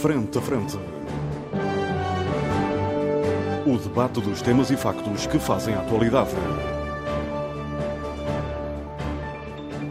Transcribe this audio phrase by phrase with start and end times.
[0.00, 0.76] Frente a Frente.
[3.66, 6.30] O debate dos temas e factos que fazem a atualidade.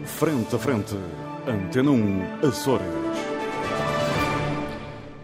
[0.06, 0.94] Frente a Frente.
[1.46, 2.86] Antena 1, Açores.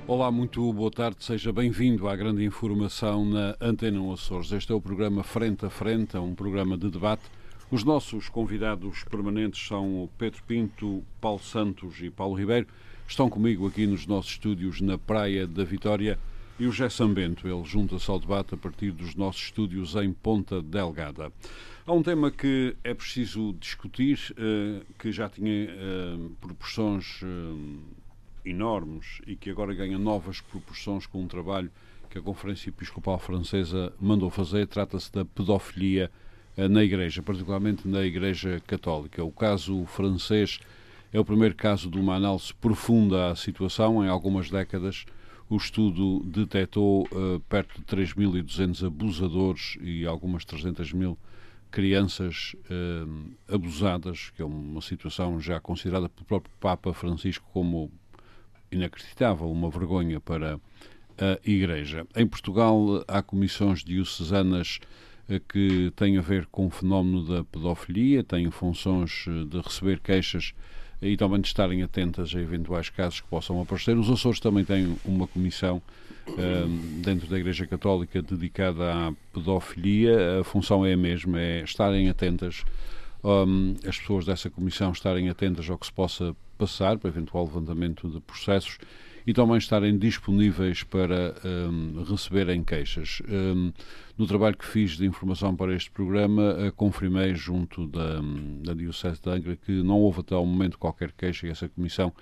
[0.06, 4.52] Olá, muito boa tarde, seja bem-vindo à grande informação na Antena 1 Açores.
[4.52, 7.22] Este é o programa Frente a Frente, é um programa de debate.
[7.70, 12.66] Os nossos convidados permanentes são o Pedro Pinto, Paulo Santos e Paulo Ribeiro.
[13.06, 16.18] Estão comigo aqui nos nossos estúdios na Praia da Vitória
[16.58, 20.62] e o José Sambento, ele junta-se ao debate a partir dos nossos estúdios em Ponta
[20.62, 21.32] Delgada.
[21.86, 27.78] Há um tema que é preciso discutir, uh, que já tinha uh, proporções uh,
[28.44, 31.70] enormes e que agora ganha novas proporções com um trabalho
[32.08, 34.66] que a Conferência Episcopal Francesa mandou fazer.
[34.66, 36.10] Trata-se da pedofilia
[36.56, 39.24] na Igreja, particularmente na Igreja Católica.
[39.24, 40.60] O caso francês
[41.14, 44.04] é o primeiro caso de uma análise profunda à situação.
[44.04, 45.06] Em algumas décadas,
[45.48, 51.16] o estudo detectou uh, perto de 3.200 abusadores e algumas 300 mil
[51.70, 57.92] crianças uh, abusadas, que é uma situação já considerada pelo próprio Papa Francisco como
[58.72, 60.58] inacreditável, uma vergonha para
[61.16, 62.04] a Igreja.
[62.16, 64.80] Em Portugal há comissões diocesanas
[65.28, 70.52] uh, que têm a ver com o fenómeno da pedofilia, têm funções de receber queixas
[71.04, 73.96] e também de estarem atentas a eventuais casos que possam aparecer.
[73.96, 75.82] Os Açores também têm uma comissão
[76.28, 80.40] um, dentro da Igreja Católica dedicada à pedofilia.
[80.40, 82.64] A função é a mesma, é estarem atentas,
[83.22, 88.08] um, as pessoas dessa comissão estarem atentas ao que se possa passar para eventual levantamento
[88.08, 88.78] de processos
[89.26, 93.22] e também estarem disponíveis para um, receberem queixas.
[93.28, 93.72] Um,
[94.18, 98.20] no trabalho que fiz de informação para este programa, uh, confirmei junto da,
[98.62, 102.12] da Diocese de Angra que não houve até ao momento qualquer queixa e essa comissão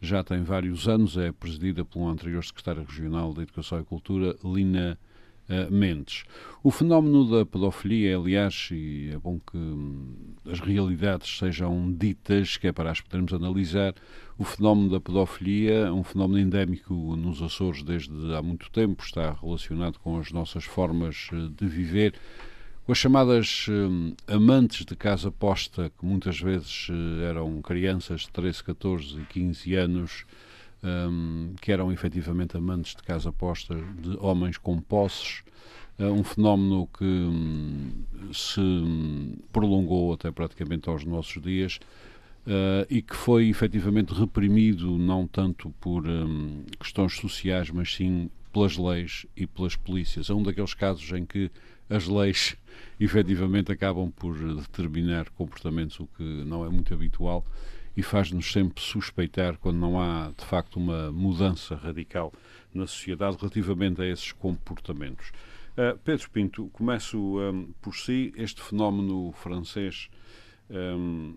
[0.00, 4.98] já tem vários anos, é presidida pelo anterior secretário regional da Educação e Cultura, Lina
[5.48, 6.24] uh, Mendes.
[6.62, 12.66] O fenómeno da pedofilia, aliás, e é bom que hum, as realidades sejam ditas, que
[12.66, 13.94] é para as podermos analisar,
[14.36, 19.32] o fenómeno da pedofilia é um fenómeno endémico nos Açores desde há muito tempo, está
[19.40, 22.14] relacionado com as nossas formas eh, de viver,
[22.84, 28.30] com as chamadas hum, amantes de casa posta, que muitas vezes eh, eram crianças de
[28.30, 30.26] 13, 14 e 15 anos,
[30.86, 35.42] um, que eram efetivamente amantes de casa posta, de homens com posses,
[35.98, 37.90] uh, um fenómeno que um,
[38.32, 38.60] se
[39.52, 41.80] prolongou até praticamente aos nossos dias
[42.46, 48.76] uh, e que foi efetivamente reprimido não tanto por um, questões sociais, mas sim pelas
[48.76, 50.30] leis e pelas polícias.
[50.30, 51.50] É um daqueles casos em que
[51.90, 52.56] as leis
[53.00, 57.44] efetivamente acabam por determinar comportamentos, o que não é muito habitual
[57.96, 62.32] e faz-nos sempre suspeitar quando não há de facto uma mudança radical
[62.74, 65.32] na sociedade relativamente a esses comportamentos.
[65.72, 68.32] Uh, Pedro Pinto, começo um, por si.
[68.36, 70.08] Este fenómeno francês
[70.70, 71.36] um,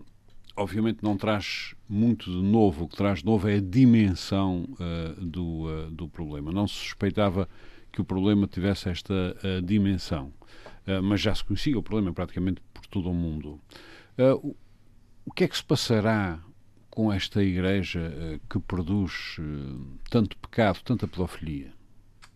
[0.56, 2.84] obviamente não traz muito de novo.
[2.84, 6.52] O que traz de novo é a dimensão uh, do, uh, do problema.
[6.52, 7.48] Não se suspeitava
[7.92, 10.32] que o problema tivesse esta dimensão,
[11.02, 13.60] mas já se conhecia o problema praticamente por todo o mundo.
[15.24, 16.40] O que é que se passará
[17.00, 18.12] com esta igreja
[18.50, 19.40] que produz
[20.10, 21.72] tanto pecado, tanta pedofilia?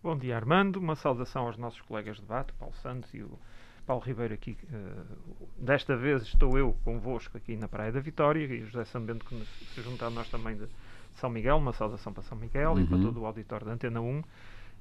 [0.01, 0.77] Bom dia, Armando.
[0.77, 3.37] Uma saudação aos nossos colegas de debate, Paulo Santos e o
[3.85, 4.57] Paulo Ribeiro aqui.
[4.63, 9.23] Uh, desta vez estou eu convosco aqui na Praia da Vitória e o José Sambento
[9.23, 9.39] que
[9.75, 10.67] se junta a nós também de
[11.13, 11.57] São Miguel.
[11.57, 12.81] Uma saudação para São Miguel uhum.
[12.81, 13.03] e para uhum.
[13.03, 14.23] todo o auditório da Antena 1.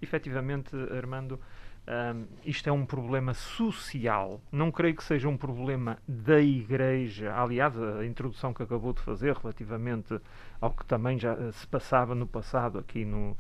[0.01, 1.39] Efetivamente, Armando,
[1.87, 4.41] um, isto é um problema social.
[4.51, 7.35] Não creio que seja um problema da Igreja.
[7.35, 10.19] Aliás, a introdução que acabou de fazer relativamente
[10.61, 13.37] ao que também já se passava no passado aqui no,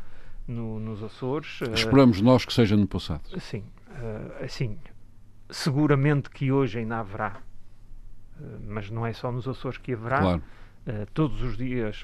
[0.47, 1.61] no, nos Açores.
[1.63, 3.23] Eh, Esperamos uh, nós que seja no passado.
[3.41, 4.79] Sim, uh, assim,
[5.49, 7.41] seguramente que hoje ainda haverá,
[8.39, 10.21] uh, mas não é só nos Açores que haverá.
[10.21, 10.43] Claro.
[10.87, 11.99] Uh, todos os dias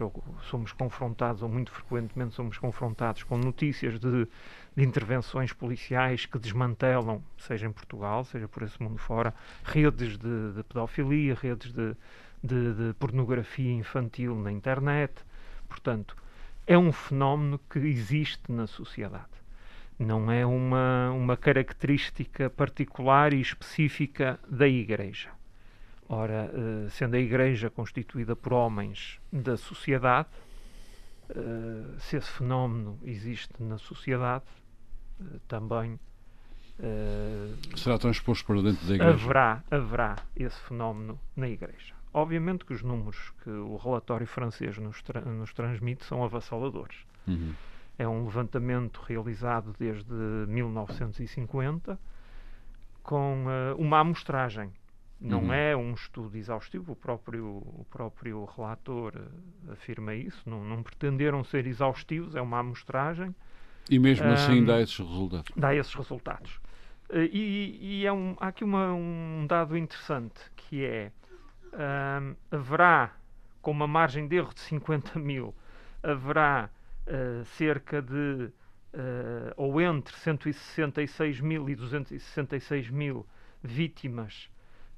[0.45, 4.27] somos confrontados, ou muito frequentemente somos confrontados com notícias de,
[4.81, 9.35] de, intervenções policiais que desmantelam, seja em Portugal, seja por esse mundo fora,
[9.65, 11.95] redes de, de pedofilia, redes de,
[12.43, 15.15] de, pornografia infantil na internet.
[15.69, 16.17] Portanto,
[16.67, 19.41] é um fenómeno que existe na sociedade
[20.01, 25.29] não é uma, uma característica particular e específica da Igreja.
[26.09, 30.29] Ora, eh, sendo a Igreja constituída por homens da sociedade,
[31.29, 34.45] eh, se esse fenómeno existe na sociedade,
[35.21, 35.99] eh, também
[37.77, 39.13] será transposto para dentro da Igreja.
[39.13, 41.95] Haverá, haverá esse fenómeno na Igreja.
[42.13, 46.97] Obviamente que os números que o relatório francês nos, tra nos transmite são avassaladores.
[47.29, 47.53] Uhum
[47.99, 50.13] É um levantamento realizado desde
[50.49, 52.01] 1950
[53.03, 54.73] com uh, uma amostragem.
[55.21, 55.53] Não uhum.
[55.53, 60.49] é um estudo exaustivo, o próprio, o próprio relator uh, afirma isso.
[60.49, 63.35] Não, não, pretenderam ser exaustivos, é uma amostragem.
[63.91, 65.53] E mesmo um, assim dá esses resultados.
[65.57, 66.61] Dá esses resultados.
[67.11, 71.13] Uh, e, e é um, há aqui uma, um dado interessante que é
[72.51, 73.15] haverá
[73.63, 75.55] com uma margem de erro de 50 mil,
[76.03, 76.71] haverá
[77.07, 78.51] uh, cerca de
[78.95, 83.27] uh, ou entre 166 mil e 266 mil
[83.63, 84.49] vítimas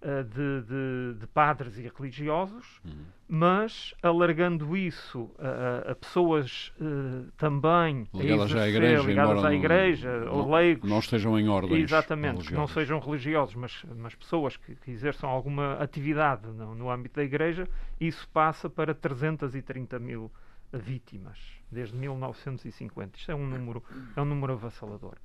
[0.03, 3.05] uh, de, de, de, padres e religiosos, uhum.
[3.29, 10.33] mas alargando isso a, a pessoas uh, também ligadas à igreja, ligadas à igreja não,
[10.35, 10.91] ou leigos.
[10.91, 15.31] Não estejam em ordens Exatamente, que não sejam religiosos, mas, mas pessoas que, que exerçam
[15.31, 17.69] alguma atividade no, no âmbito da igreja,
[18.01, 20.31] isso passa para 330 mil
[20.73, 21.39] vítimas
[21.71, 23.19] desde 1950.
[23.19, 23.83] Isto é um número,
[24.17, 25.17] é um número avassalador.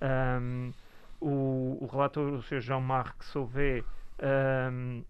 [0.00, 0.72] Um,
[1.20, 2.60] o, o relator, o Sr.
[2.60, 3.82] Jean-Marc Sauvé,
[4.22, 5.04] um,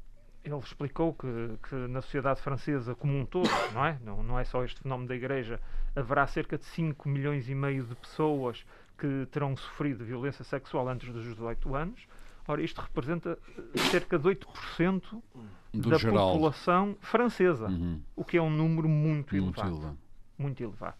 [0.44, 3.99] ele explicou que, que, na sociedade francesa como um todo, não é?
[4.05, 5.60] Não, não é só este fenómeno da Igreja,
[5.94, 8.64] haverá cerca de 5 milhões e meio de pessoas
[8.96, 12.06] que terão sofrido violência sexual antes dos 18 anos.
[12.46, 13.38] Ora, isto representa
[13.90, 15.22] cerca de 8%
[15.75, 16.32] Do da geral.
[16.32, 18.00] população francesa, uhum.
[18.16, 19.69] o que é um número muito, muito elevado.
[19.69, 19.99] elevado.
[20.38, 20.96] Muito elevado.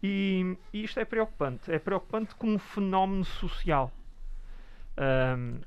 [0.00, 1.72] E, e, isto é preocupante.
[1.72, 3.90] É preocupante como fenómeno social.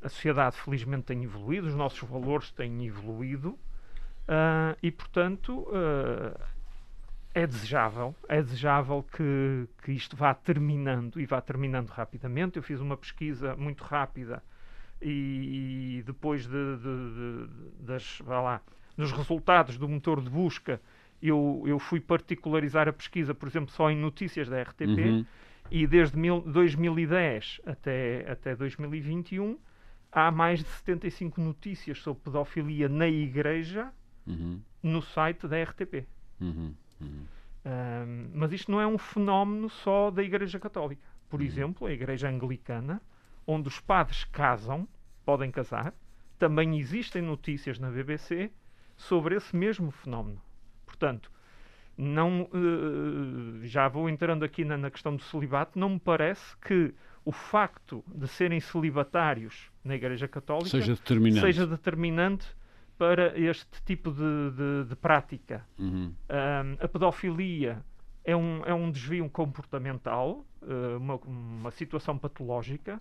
[0.01, 6.37] A sociedade, felizmente, tem evoluído, os nossos valores têm evoluído uh, e, portanto, uh,
[7.33, 12.57] é desejável, é desejável que, que isto vá terminando e vá terminando rapidamente.
[12.57, 14.43] Eu fiz uma pesquisa muito rápida
[15.01, 18.61] e, e depois de, de, de, das, lá,
[18.97, 20.81] dos resultados do motor de busca,
[21.23, 24.81] eu, eu fui particularizar a pesquisa, por exemplo, só em notícias da RTP.
[24.81, 25.25] Uhum
[25.71, 29.57] e desde mil, 2010 até, até 2021
[30.11, 33.91] há mais de 75 notícias sobre pedofilia na igreja
[34.27, 34.61] uhum.
[34.83, 36.05] no site da RTP.
[36.41, 36.75] Uhum.
[36.99, 37.25] Uhum.
[37.63, 41.07] Um, mas isto não é um fenómeno só da Igreja Católica.
[41.29, 41.45] Por uhum.
[41.45, 43.01] exemplo, a Igreja Anglicana,
[43.47, 44.87] onde os padres casam,
[45.23, 45.93] podem casar,
[46.37, 48.51] também existem notícias na BBC
[48.97, 50.41] sobre esse mesmo fenómeno.
[50.85, 51.31] Portanto,
[52.01, 56.93] não uh, já vou entrando aqui na, na, questão do celibato, não me parece que
[57.23, 62.47] o facto de serem celibatários na Igreja Católica seja determinante, seja determinante
[62.97, 65.63] para este tipo de, de, de prática.
[65.77, 66.11] Uhum.
[66.29, 67.83] Um, a pedofilia
[68.25, 72.99] é um, é um desvio comportamental, uh, uma, uma situação patológica.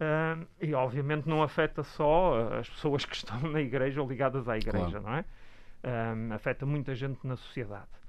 [0.00, 4.56] Uh, e obviamente não afeta só as pessoas que estão na igreja ou ligadas à
[4.56, 5.02] igreja, claro.
[5.02, 5.24] não é?
[5.84, 8.01] Um, afeta muita gente na sociedade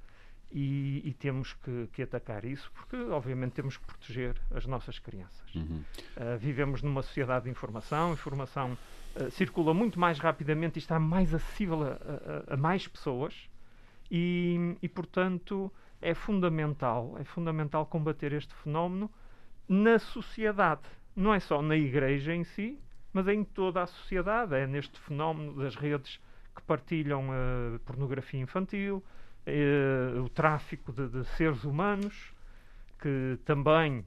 [0.54, 5.52] e, e temos que, que, atacar isso porque, obviamente, temos que proteger as nossas crianças.
[5.52, 5.82] Uhum.
[6.16, 8.78] Uh, vivemos numa sociedade de informação, a informação
[9.16, 11.98] uh, circula muito mais rapidamente e está mais acessível a,
[12.50, 13.50] a, a mais pessoas
[14.08, 19.10] e, e, portanto, é fundamental, é fundamental combater este fenómeno
[19.68, 20.82] na sociedade.
[21.16, 22.78] Não é só na igreja em si,
[23.12, 24.54] mas em toda a sociedade.
[24.54, 26.20] É neste fenómeno das redes
[26.54, 29.02] que partilham uh, pornografia infantil,
[29.46, 32.32] eh, o tráfico de, de, seres humanos,
[33.00, 34.04] que também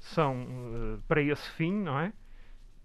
[0.00, 2.12] são uh, para esse fim, não é?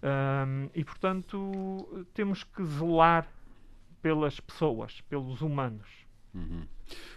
[0.03, 3.27] Um, e portanto temos que zelar
[4.01, 5.87] pelas pessoas, pelos humanos.
[6.35, 6.67] Uhum.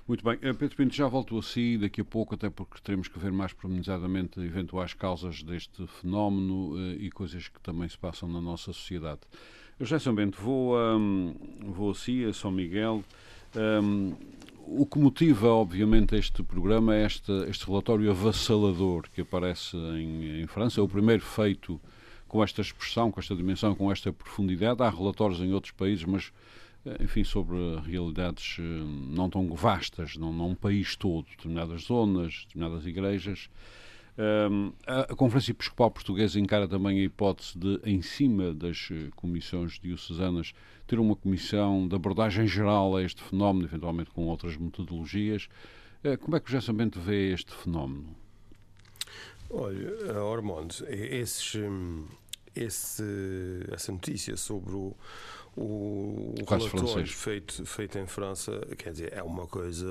[0.09, 0.39] Muito bem.
[0.41, 3.31] Eh, Pedro Pinto, já volto a si daqui a pouco, até porque teremos que ver
[3.31, 8.73] mais pormenorizadamente eventuais causas deste fenómeno uh, e coisas que também se passam na nossa
[8.73, 9.21] sociedade.
[9.79, 13.05] Eu já Bento, vou, um, vou a si, a São Miguel.
[13.57, 14.15] Um,
[14.73, 20.47] o que motiva, obviamente, este programa é este, este relatório avassalador que aparece em, em,
[20.47, 20.81] França.
[20.81, 21.81] É o primeiro feito
[22.29, 24.81] com esta expressão, com esta dimensão, com esta profundidade.
[24.81, 26.33] Há relatórios em outros países, mas,
[26.87, 32.47] eh, enfim, sobre realidades eh, não tão vastas, não, não um país todo, determinadas zonas,
[32.47, 33.51] determinadas igrejas.
[34.19, 39.81] Um, a, Conferência Episcopal Portuguesa encara também a hipótese de, em cima das eh, comissões
[39.81, 40.53] diocesanas,
[40.91, 45.49] ter uma comissão de abordagem geral a este fenómeno, eventualmente com outras metodologias.
[46.05, 48.17] Uh, como é que o Gessamento vê este fenómeno?
[49.49, 52.07] Olha, Ormonde, esses, hum,
[52.57, 53.05] esse,
[53.71, 54.97] essa notícia sobre o,
[55.57, 59.87] o, o relatório feito, feito em França, quer dizer, é uma coisa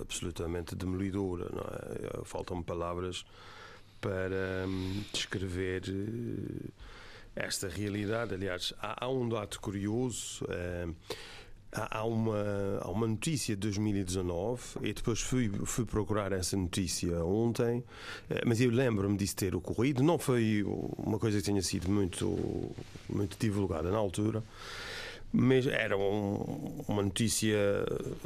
[0.00, 2.24] absolutamente demolidora, não é?
[2.24, 3.24] Faltam palavras
[4.00, 6.70] para hum, descrever eh,
[7.36, 8.34] esta realidade.
[8.34, 10.44] Aliás, há, há um dado curioso.
[10.44, 10.94] Uh,
[11.72, 17.84] há, uma, há uma notícia de 2019 e depois fui, fui procurar essa notícia ontem,
[18.30, 20.02] eh, mas eu lembro-me disso ter ocorrido.
[20.02, 20.64] Não foi
[20.96, 22.74] uma coisa que tenha sido muito,
[23.08, 24.42] muito divulgada na altura
[25.32, 27.58] mas era um, uma notícia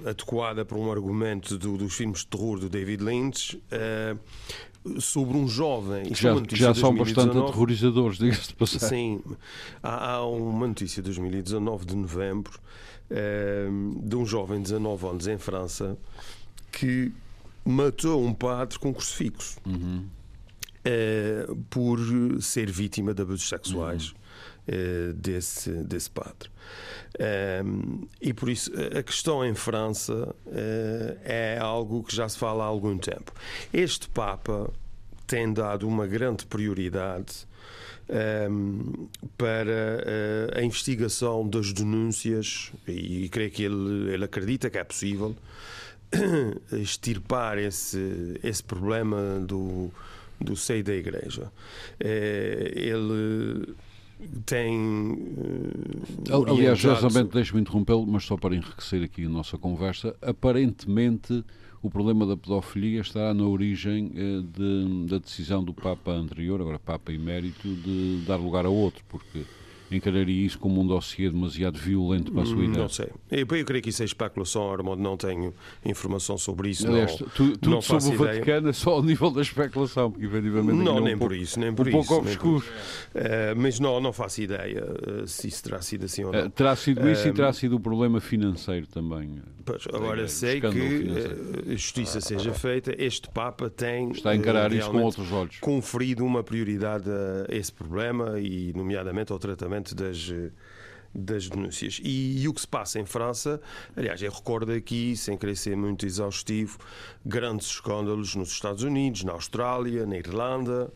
[0.06, 5.48] adequada para um argumento do, dos filmes de terror do David Lynch uh, sobre um
[5.48, 6.04] jovem.
[6.04, 8.88] Que já, já são bastante aterrorizadores, diga-se de passagem.
[8.88, 9.36] Sim,
[9.82, 12.60] há, há, uma notícia de 2019, de novembro,
[13.10, 15.98] uh, de um jovem de 19 anos em França
[16.70, 17.12] que
[17.64, 19.58] matou um padre com crucifixo.
[19.66, 20.06] Uhum.
[20.80, 21.98] Uh, por
[22.40, 24.10] ser vítima de abusos sexuais.
[24.10, 24.19] Uhum.
[24.72, 26.48] Eh, desse, desse padre.
[27.64, 30.14] Um, e por isso a questão em França
[30.46, 33.32] uh, é algo que já se fala há algum tempo.
[33.72, 34.70] Este Papa
[35.26, 37.48] tem dado uma grande prioridade
[38.48, 44.78] um, para uh, a investigação das denúncias, e, e creio que ele, ele acredita que
[44.78, 45.34] é possível
[46.70, 49.90] extirpar esse, esse problema do,
[50.40, 51.50] do seio da Igreja.
[51.98, 53.74] ele
[54.44, 54.78] tem.
[54.78, 60.16] Uh, Aliás, justamente deixe-me interrompê-lo, mas só para enriquecer aqui a nossa conversa.
[60.22, 61.44] Aparentemente,
[61.82, 66.78] o problema da pedofilia estará na origem uh, de, da decisão do Papa anterior, agora
[66.78, 69.44] Papa emérito, de dar lugar a outro, porque
[69.96, 72.78] encararia isso como um dossiê demasiado violento para a sua hum, idade?
[72.78, 73.08] Não sei.
[73.30, 75.54] Eu, eu creio que isso é especulação, Armando, não tenho
[75.84, 76.86] informação sobre isso.
[76.86, 80.26] Aliás, não, tu, tudo não sobre o Vaticano é só ao nível da especulação, porque
[80.26, 82.08] efetivamente não, é nem um por pouco, isso, nem por um isso.
[82.08, 82.64] pouco obscuro.
[83.14, 86.46] Uh, mas não, não faço ideia uh, se isso terá sido assim ou não.
[86.46, 89.40] Uh, terá sido isso e terá sido o problema financeiro também.
[89.64, 94.10] Pois, agora sei que a justiça seja feita, este Papa tem.
[94.10, 95.58] Está a encarar isso com outros olhos.
[95.60, 100.30] Conferido uma prioridade a esse problema e, nomeadamente, ao tratamento das
[101.14, 102.00] das denúncias.
[102.02, 103.60] E, e, o que se passa em França,
[103.96, 106.78] aliás, eu recordo aqui, sem querer ser muito exaustivo,
[107.24, 110.92] grandes escândalos nos Estados Unidos, na Austrália, na Irlanda,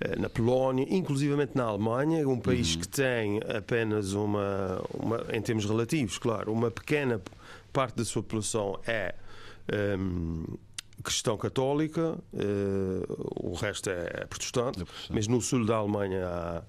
[0.00, 2.80] eh, na Polónia, inclusivamente na Alemanha, um país uhum.
[2.80, 7.22] que tem apenas uma, uma, em termos relativos, claro, uma pequena
[7.72, 9.14] parte da sua população é.
[9.72, 10.58] Um, ehm,
[11.02, 16.62] cristão católica, uh, o resto é protestante, é protestante, mas no sul da Alemanha há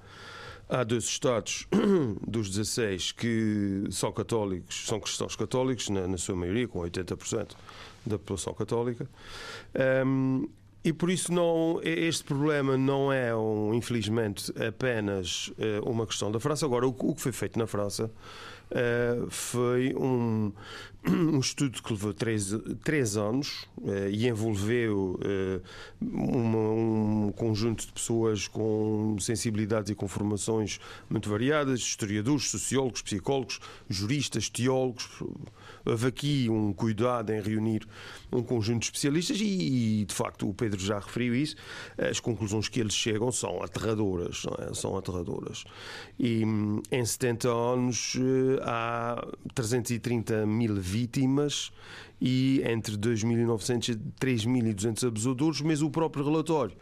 [0.68, 1.68] Há dois Estados
[2.28, 7.52] dos 16 que são católicos, são cristãos católicos, na, na sua maioria, com 80%
[8.06, 9.08] da população católica.
[10.06, 10.48] Um,
[10.86, 16.40] e por isso não, este problema não é, um, infelizmente, apenas uh, uma questão da
[16.40, 16.64] França.
[16.64, 20.54] Agora, o, o, que foi feito na França uh, foi um,
[21.10, 25.20] um estudo que levou três, três anos uh, e envolveu
[26.00, 33.60] uma, um conjunto de pessoas com sensibilidades e com formações muito variadas, historiadores, sociólogos, psicólogos,
[33.90, 35.10] juristas, teólogos.
[35.86, 37.88] Houve aqui um cuidado em reunir
[38.32, 41.56] um conjunto de especialistas e, de facto, o Pedro já referiu isso,
[41.98, 44.74] as conclusões que eles chegam são aterradoras, é?
[44.74, 45.64] são aterradoras.
[46.20, 46.44] E
[46.92, 51.72] em 70 anos eh, há 330 mil vítimas
[52.20, 56.76] e entre 2.900 e 3.200 abusadores, mas o próprio relatório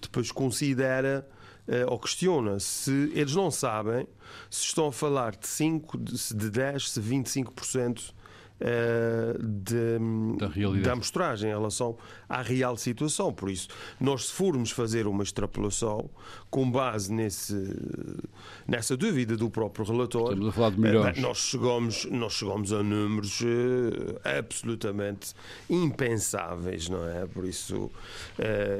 [0.00, 1.26] depois considera
[1.66, 4.06] uh, ou questiona se eles não sabem
[4.50, 8.12] se estão a falar de 5, de 10, se 25%
[8.60, 11.96] uh, de, da, amostragem em relação
[12.28, 13.32] à real situação.
[13.32, 13.68] Por isso,
[14.00, 16.08] nós se formos fazer uma extrapolação
[16.50, 17.54] com base nesse,
[18.66, 20.42] nessa dúvida do próprio relatório.
[21.18, 25.34] Uh, nós, chegamos, nós chegamos a números uh, absolutamente
[25.68, 27.26] impensáveis, não é?
[27.26, 27.90] Por isso,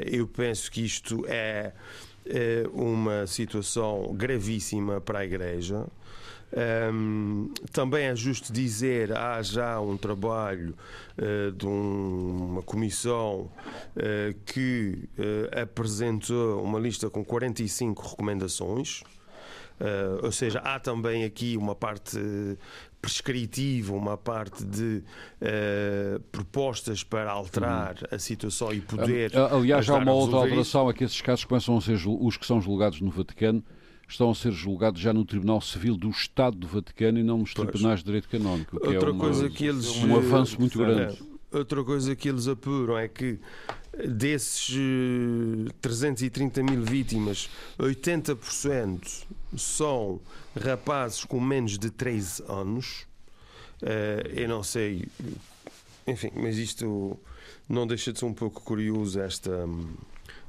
[0.07, 1.73] eu penso que isto é
[2.73, 5.87] uma situação gravíssima para a Igreja.
[6.51, 10.75] Um, também é justo dizer, há já um trabalho
[11.19, 13.51] uh, de um, uma comissão
[13.97, 19.03] uh, que uh, apresentou uma lista com 45 recomendações.
[20.23, 22.19] ou seja, há também aqui uma parte
[23.01, 25.05] prescritiva, uma parte de
[26.33, 28.09] propostas para alterar uhum.
[28.11, 29.31] a situação e poder.
[29.37, 32.61] Aliás, há uma outra alteração: é que esses casos começam a ser os que são
[32.61, 33.63] julgados no Vaticano
[34.09, 37.53] estão a ser julgados já no Tribunal Civil do Estado do Vaticano e não nos
[37.53, 37.69] pois.
[37.69, 41.19] tribunais de direito canónico, que Outra é uma, coisa que eles, um avanço muito grande.
[41.53, 43.39] É, outra coisa que eles apuram é que
[44.07, 44.75] desses
[45.81, 49.25] 330 eh, mil vítimas, 80%
[49.57, 50.21] são
[50.59, 53.07] rapazes com menos de 13 anos.
[53.83, 55.07] Uh, eu não sei,
[56.07, 57.19] enfim, mas isto
[57.69, 59.69] não deixa de ser um pouco curioso esta.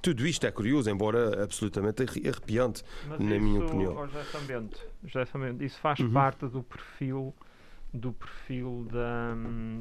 [0.02, 3.96] Tudo isto é curioso, embora absolutamente arrepiante, Mas na isso, minha opinião.
[3.98, 5.28] Oh, José
[5.60, 6.12] isso faz uhum.
[6.12, 7.34] parte do perfil
[7.94, 9.34] do perfil da,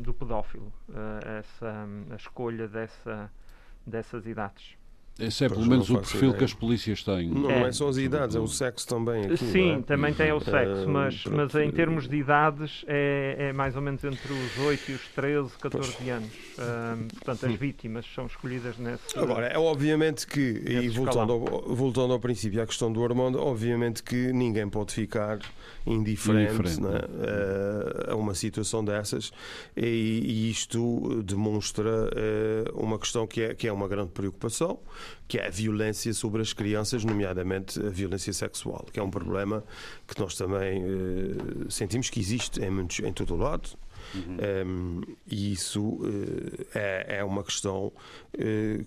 [0.02, 0.72] do pedófilo,
[1.38, 3.30] essa, a escolha dessa,
[3.86, 4.76] dessas idades.
[5.18, 6.34] Esse é pelo menos o perfil ideia.
[6.34, 7.28] que as polícias têm.
[7.28, 9.24] Não é, é só as idades, é o sexo também.
[9.24, 9.82] Aqui, Sim, é?
[9.82, 13.82] também tem o sexo, uh, mas, mas em termos de idades é, é, mais ou
[13.82, 16.08] menos entre os 8 e os 13, 14 pois.
[16.08, 16.28] anos.
[16.28, 19.18] Uh, portanto, as vítimas são escolhidas nesse.
[19.18, 24.04] Agora, é obviamente que, e voltando ao, voltando ao princípio à questão do Armando, obviamente
[24.04, 25.40] que ninguém pode ficar
[25.84, 26.80] indiferente, indiferente.
[26.80, 29.32] Né, uh, a uma situação dessas
[29.76, 32.08] e, e isto demonstra
[32.74, 34.78] uma questão que é, que é uma grande preocupação
[35.26, 39.62] que é a violência sobre as crianças, nomeadamente a violência sexual, que é um problema
[40.06, 43.68] que nós também uh, sentimos que existe em, muitos, em todo o lado.
[44.14, 44.36] Uhum.
[44.66, 47.92] Um, e isso uh, é, é, uma questão
[48.34, 48.86] uh,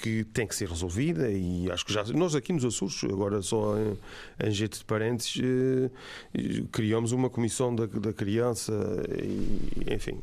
[0.00, 3.76] que tem que ser resolvida e acho que já nós aqui nos Açores agora só
[3.76, 3.98] em,
[4.46, 5.42] em jeito de parênteses
[6.70, 8.72] criamos uma comissão da, da criança
[9.20, 10.20] e, enfim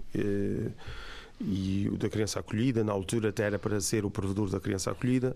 [1.39, 4.91] e o da criança acolhida, na altura até era para ser o provedor da criança
[4.91, 5.35] acolhida.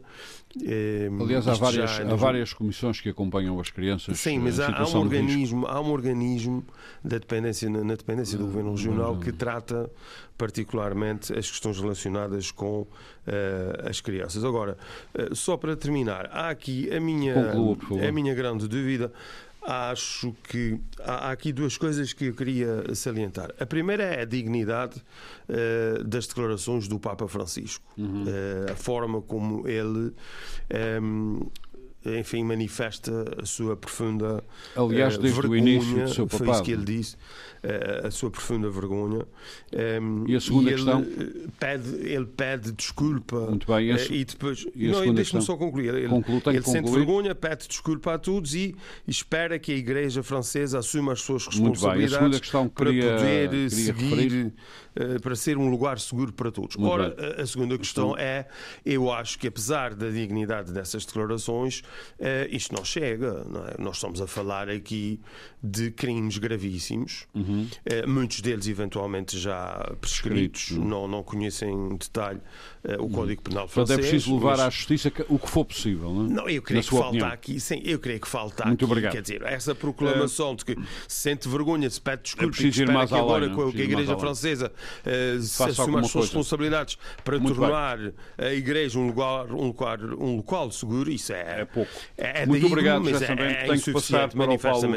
[0.64, 4.20] Ehm, Aliás, há várias, há várias comissões que acompanham as crianças.
[4.20, 6.66] Sim, mas há, há, um organismo, há um organismo
[7.04, 9.92] da dependência, na dependência do Governo Regional que trata
[10.38, 12.88] particularmente as questões relacionadas com uh,
[13.88, 14.44] as crianças.
[14.44, 14.76] Agora,
[15.14, 19.14] uh, só para terminar, há aqui a minha, Conclua, a minha grande dúvida
[19.62, 23.54] acho que há aqui duas coisas que eu queria salientar.
[23.60, 25.02] A primeira é a dignidade
[25.48, 28.24] uh, das declarações do Papa Francisco, uhum.
[28.24, 30.14] uh, a forma como ele um,
[30.70, 31.40] ehm,
[32.06, 34.44] enfim, manifesta a sua profunda
[34.76, 36.46] Aliás, desde vergonha, o início do seu papado.
[36.46, 37.18] Foi isso que ele disse.
[37.64, 39.24] Eh, a sua profunda vergonha.
[39.72, 41.02] Ehm, e a segunda e questão?
[41.02, 43.40] Eh, pede, ele pede desculpa.
[43.42, 43.86] Muito bem.
[43.86, 44.66] E, eh, e depois.
[44.76, 45.94] E não, deixa-me só concluir.
[45.94, 48.76] Ele, Conclu, ele sente vergonha, pede desculpa a todos e
[49.08, 54.54] espera que a Igreja Francesa assuma as suas responsabilidades para queria, poder queria seguir.
[55.22, 56.76] Para ser um lugar seguro para todos.
[56.76, 57.42] Muito Ora, bem.
[57.44, 58.48] a segunda questão é:
[58.86, 61.82] eu acho que, apesar da dignidade dessas declarações,
[62.50, 63.44] isto não chega.
[63.46, 63.76] Não é?
[63.80, 65.20] Nós estamos a falar aqui
[65.62, 67.28] de crimes gravíssimos.
[67.34, 67.68] Uhum Uhum.
[68.08, 70.86] muitos deles, eventualmente, já prescritos, uhum.
[70.86, 72.42] não, não conhecem em detalhe
[73.00, 73.98] o Código Penal francês.
[73.98, 74.60] Portanto, é preciso levar mas...
[74.62, 76.30] à justiça o que for possível, não é?
[76.30, 77.28] Não, eu creio que falta opinião.
[77.28, 79.12] aqui, sim, eu creio que falta Muito aqui, obrigado.
[79.14, 80.76] quer dizer, essa proclamação de que
[81.08, 83.84] se sente vergonha, se pede desculpa é e espera que agora com a, que a
[83.84, 88.14] Igreja Francesa uh, se assuma as suas responsabilidades para Muito tornar bem.
[88.38, 91.92] a Igreja um lugar, um lugar, um local seguro, isso é, é pouco.
[92.18, 94.90] É, é Muito digno, obrigado, mas é, é, passar para o Paulo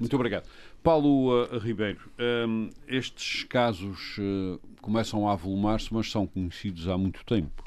[0.00, 0.44] Muito obrigado.
[0.84, 2.10] Paulo uh, Ribeiro,
[2.46, 7.64] um, estes casos uh, começam a avolumar-se, mas são conhecidos há muito tempo.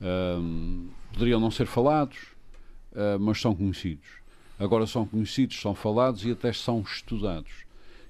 [0.00, 2.16] Um, poderiam não ser falados,
[2.92, 4.08] uh, mas são conhecidos.
[4.58, 7.52] Agora são conhecidos, são falados e até são estudados.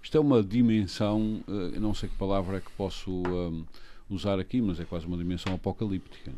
[0.01, 1.43] Isto é uma dimensão,
[1.79, 3.67] não sei que palavra é que posso um,
[4.09, 6.33] usar aqui, mas é quase uma dimensão apocalíptica.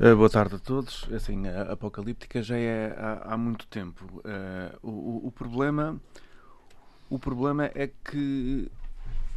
[0.00, 1.08] Uh, boa tarde a todos.
[1.12, 4.04] Assim, a apocalíptica já é há, há muito tempo.
[4.18, 6.00] Uh, o, o, problema,
[7.10, 8.70] o problema é que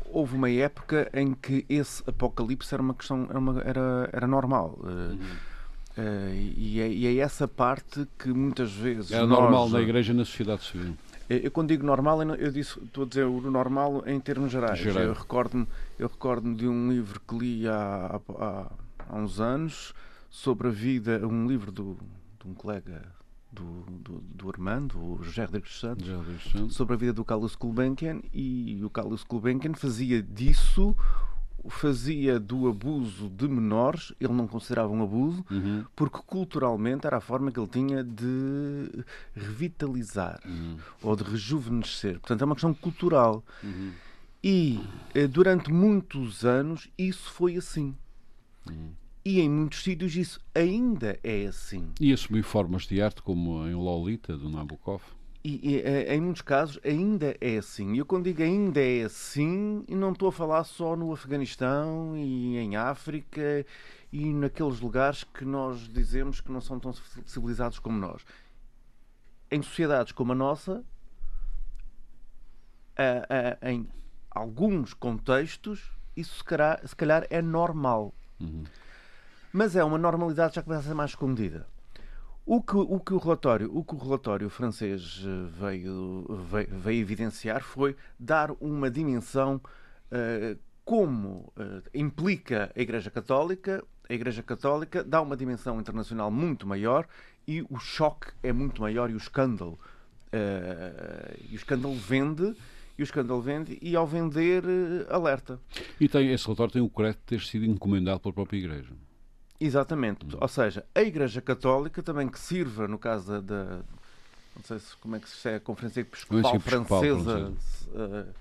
[0.06, 4.78] houve uma época em que esse apocalipse era uma questão, era, uma, era, era normal.
[4.82, 6.34] Uh, uhum.
[6.56, 9.12] e, é, e, é, essa parte que muitas vezes.
[9.12, 10.93] Era nós, normal na Igreja e na sociedade civil.
[11.28, 14.78] Eu, quando digo normal, eu disse, estou a dizer o normal em termos gerais.
[14.78, 15.06] Geral.
[15.06, 15.65] Eu recordo-me
[16.00, 18.71] recordo de um livro que li há, há,
[19.10, 19.91] há uns anos
[20.32, 21.98] sobre a vida, um livro do,
[22.39, 23.04] de um colega
[23.52, 26.08] do, do, do Armando, o José Rodrigues Santos,
[26.52, 30.96] Santos, sobre a vida do Carlos Gulbenkian e o Carlos Gulbenkian fazia disso
[31.70, 35.86] fazia do abuso de menores, ele não considerava um abuso, uhum.
[35.96, 40.78] porque culturalmente era a forma que ele tinha de revitalizar uhum.
[41.04, 42.20] ou de rejuvenescer.
[42.20, 43.44] Portanto, é uma questão cultural.
[43.62, 43.91] Uhum.
[44.44, 47.96] E eh, durante muitos anos isso foi assim.
[49.23, 51.91] E em muitos sítios isso ainda é assim.
[51.99, 55.01] E assumir formas de arte como em Lolita, do Nabokov?
[55.43, 57.93] E, e, eh, em muitos casos ainda é assim.
[57.93, 62.57] E eu quando digo ainda é assim, não estou a falar só no Afeganistão e
[62.57, 63.65] em África
[64.12, 66.93] e naqueles lugares que nós dizemos que não são tão
[67.25, 68.23] civilizados como nós.
[69.49, 70.84] Em sociedades como a nossa,
[72.95, 73.88] a, a, em
[74.29, 78.13] alguns contextos, isso se calhar, se calhar é normal.
[78.39, 78.63] Uhum.
[79.54, 81.68] Mas é uma normalidade já começa a ser mais escondida.
[82.46, 87.02] O que, o que, o, relatório, o que o relatório francês eh, veio, veio, veio
[87.02, 89.62] evidenciar foi dar uma dimensão
[90.12, 93.84] uh, como uh, implica a Igreja Católica.
[94.10, 97.08] A Igreja Católica dá uma dimensão internacional muito maior
[97.48, 99.80] e o choque é muito maior e o escândalo.
[100.34, 102.56] Uh, e o escândalo vende
[102.98, 104.64] e o escândalo vende, e ao vender,
[105.10, 105.60] alerta.
[106.00, 108.94] E tem, esse relatório tem o crédito de ter sido encomendado pela própria Igreja.
[109.62, 110.26] Exatamente.
[110.39, 113.65] Ou seja, a Igreja Católica também que sirva, no caso da, da
[114.56, 117.54] não sei se, como é que se é a Conferência Episcopal Francesa,
[117.89, 118.34] uh,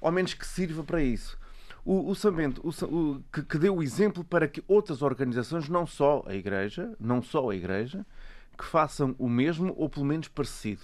[0.00, 1.38] ao menos que sirva para isso.
[1.84, 5.86] O, o Sambento o, o, que, que deu o exemplo para que outras organizações, não
[5.86, 8.04] só a Igreja, não só a Igreja,
[8.56, 10.82] que façam o mesmo ou pelo menos parecido.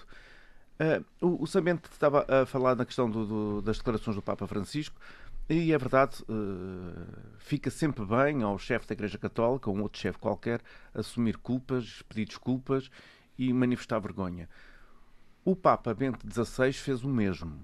[0.80, 4.46] Uh, o, o Sambento estava a falar na questão do, do, das declarações do Papa
[4.46, 4.98] Francisco,
[5.48, 9.98] e é verdade, uh, fica sempre bem ao chefe da Igreja Católica, ou um outro
[9.98, 10.60] chefe qualquer,
[10.92, 12.90] assumir culpas, pedir desculpas
[13.38, 14.48] e manifestar vergonha.
[15.44, 17.58] O Papa Bento XVI fez o mesmo.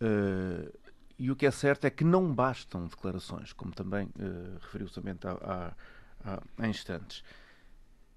[0.00, 0.72] Uh,
[1.16, 5.26] e o que é certo é que não bastam declarações, como também uh, referiu somente
[5.26, 5.72] há,
[6.24, 7.22] há, há instantes.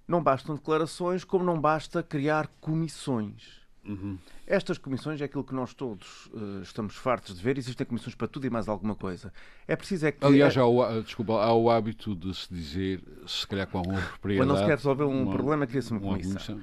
[0.08, 3.61] Não bastam declarações, como não basta criar comissões.
[3.84, 4.18] Uhum.
[4.46, 7.58] Estas comissões é aquilo que nós todos uh, estamos fartos de ver.
[7.58, 9.34] Existem comissões para tudo e mais alguma coisa.
[9.68, 10.24] É preciso é que.
[10.24, 14.48] Aliás, há o, desculpa, há o hábito de se dizer, se calhar com alguma propriedade.
[14.48, 16.56] Quando não se quer resolver um uma, problema, cria-se uma, uma comissão.
[16.56, 16.62] comissão.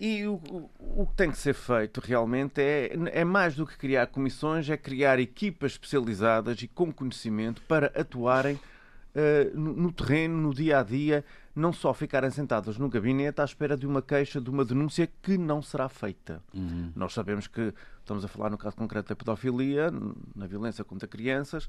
[0.00, 0.70] E o, o,
[1.02, 4.76] o, que tem que ser feito realmente é, é mais do que criar comissões, é
[4.76, 10.82] criar equipas especializadas e com conhecimento para atuarem uh, no, no, terreno, no dia a
[10.82, 11.22] dia,
[11.54, 15.36] não só ficarem sentados no gabinete à espera de uma queixa, de uma denúncia que
[15.36, 16.42] não será feita.
[16.54, 16.92] Uhum.
[16.94, 19.90] Nós sabemos que estamos a falar no caso concreto da pedofilia,
[20.34, 21.68] na violência contra crianças,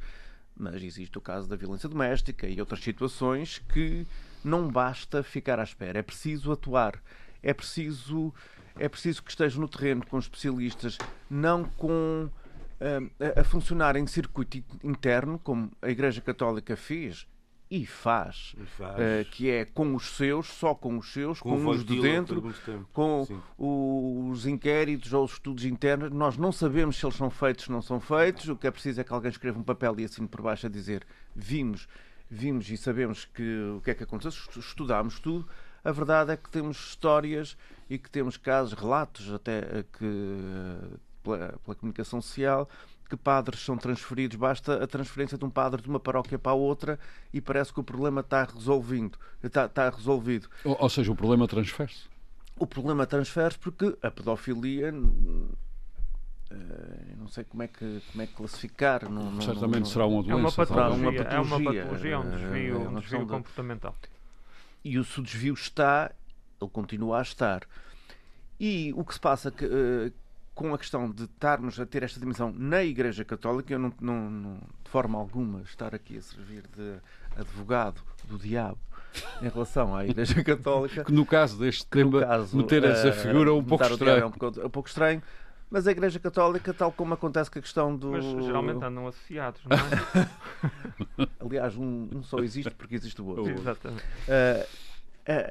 [0.56, 4.06] mas existe o caso da violência doméstica e outras situações que
[4.44, 7.02] não basta ficar à espera, é preciso atuar
[7.44, 8.34] é preciso,
[8.78, 10.98] é preciso que esteja no terreno com especialistas,
[11.30, 17.28] não com uh, a funcionar em circuito interno, como a Igreja Católica fez
[17.72, 18.98] e faz, e faz.
[18.98, 22.54] Uh, que é com os seus, só com os seus, com, com os de dentro,
[22.92, 23.42] com Sim.
[23.58, 26.12] os inquéritos ou os estudos internos.
[26.12, 28.50] Nós não sabemos se eles são feitos ou não são feitos.
[28.50, 30.70] O que é preciso é que alguém escreva um papel e assim por baixo a
[30.70, 31.88] dizer vimos,
[32.30, 35.48] vimos e sabemos que, o que é que aconteceu, estudámos tudo.
[35.82, 37.58] A verdade é que temos histórias
[37.90, 40.76] e que temos casos, relatos até que
[41.24, 42.70] pela, pela comunicação social
[43.12, 46.56] que padres são transferidos, basta a transferência de um padre de uma paróquia para a
[46.56, 46.98] outra
[47.34, 49.18] e parece que o problema está resolvido.
[49.44, 50.48] Está, está resolvido.
[50.64, 52.10] Ou, ou seja, o problema transfere-se?
[52.58, 54.94] O problema transfere-se porque a pedofilia
[56.54, 59.10] Uh, não sei como é que, como é que classificar.
[59.10, 60.34] Não, não, Certamente não, será uma doença.
[60.34, 63.96] É uma patologia, uma patologia, é uma patologia, é um desvio, é um desvio comportamental
[64.84, 66.12] e o, se o desvio está,
[66.62, 67.64] ele continua a estar.
[68.60, 70.12] E o que se passa que, uh,
[70.62, 74.30] com a questão de estarmos a ter esta dimensão na Igreja Católica, eu não, não,
[74.30, 76.96] não, de forma alguma estar aqui a servir de
[77.36, 78.78] advogado do diabo
[79.42, 81.04] em relação à Igreja Católica.
[81.04, 84.24] Que no caso deste tema, caso, meter essa uh, figura é um pouco estranho.
[84.24, 85.22] É um pouco, um pouco estranho.
[85.70, 88.12] Mas a Igreja Católica, tal como acontece com a questão do.
[88.12, 91.28] Mas geralmente andam associados, não é?
[91.40, 93.54] Aliás, um, um, só existe porque existe o outro.
[93.56, 94.04] Exatamente.
[94.04, 94.68] Uh,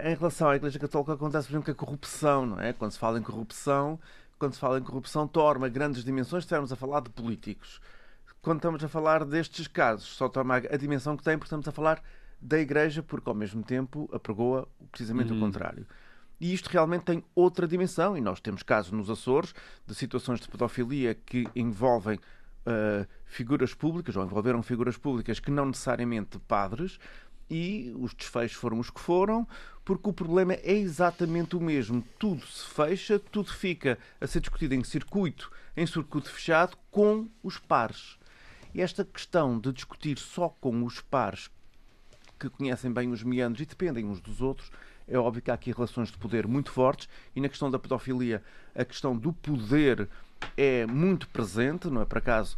[0.05, 2.73] em relação à Igreja Católica, acontece, por exemplo, com a corrupção, não é?
[2.75, 3.99] Quando se fala em corrupção,
[4.41, 6.43] quando se fala em corrupção, toma grandes dimensões.
[6.45, 7.79] Estivermos a falar de políticos.
[8.41, 11.73] Quando estamos a falar destes casos, só toma a dimensão que tem, porque estamos a
[11.73, 12.03] falar
[12.41, 15.37] da Igreja, porque ao mesmo tempo apregoa precisamente uhum.
[15.37, 15.87] o contrário.
[16.41, 19.55] E isto realmente tem outra dimensão, e nós temos casos nos Açores
[19.87, 25.67] de situações de pedofilia que envolvem uh, figuras públicas, ou envolveram figuras públicas que não
[25.67, 26.99] necessariamente padres,
[27.51, 29.47] e os desfechos foram os que foram,
[29.85, 32.03] porque o problema é exatamente o mesmo.
[32.19, 37.59] Tudo se fecha, tudo fica a ser discutido em circuito, em circuito fechado, com os
[37.59, 38.19] pares.
[38.73, 41.51] E esta questão de discutir só com os pares
[42.39, 44.71] que conhecem bem os meandros e dependem uns dos outros
[45.11, 48.43] é óbvio que há aqui relações de poder muito fortes e na questão da pedofilia
[48.75, 50.09] a questão do poder
[50.57, 52.57] é muito presente, não é por acaso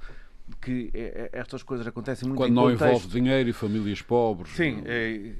[0.61, 2.85] que é, é, estas coisas acontecem muito Quando não contexto...
[2.85, 4.53] envolve dinheiro e famílias pobres.
[4.53, 5.33] Sim, é...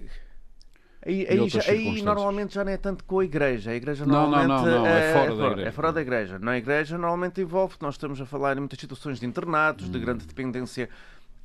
[1.05, 3.73] Aí, aí, já, aí, normalmente já não é tanto com a igreja.
[3.73, 4.87] A igreja normalmente não, não, não.
[4.87, 5.69] É, é, fora da igreja.
[5.69, 6.39] é fora da igreja.
[6.39, 9.91] Na igreja normalmente envolve, nós estamos a falar em muitas situações de internatos, hum.
[9.91, 10.89] de grande dependência,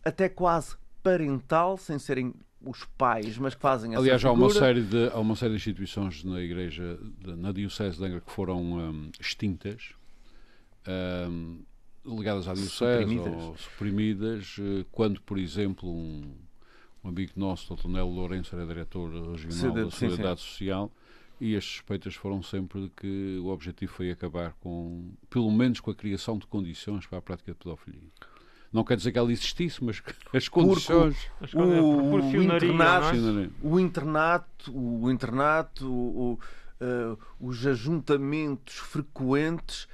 [0.05, 4.81] até quase parental, sem serem os pais, mas que fazem essa Aliás, há uma, série
[4.81, 9.11] de, há uma série de instituições na Igreja, na Diocese de Angra, que foram um,
[9.19, 9.93] extintas,
[11.29, 11.63] um,
[12.07, 13.43] ligadas à Diocese suprimidas.
[13.43, 16.23] ou suprimidas, eh, quando, por exemplo, um,
[17.03, 17.87] um amigo nosso, Dr.
[17.87, 20.91] Nelo Lourenço, era diretor regional da Solidariedade Social,
[21.39, 25.91] e as suspeitas foram sempre de que o objetivo foi acabar com, pelo menos com
[25.91, 28.09] a criação de condições para a prática de pedofilia.
[28.71, 30.01] Não quer dizer que ela existisse, mas
[30.33, 31.15] as condições.
[31.53, 33.49] o, o, internato, é?
[33.61, 36.39] o internato, o internato, o,
[36.81, 39.87] uh, os ajuntamentos frequentes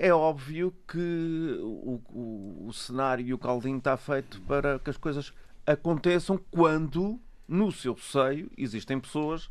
[0.00, 4.96] é óbvio que o, o, o cenário e o caldinho está feito para que as
[4.96, 5.30] coisas
[5.66, 9.50] aconteçam quando no seu seio existem pessoas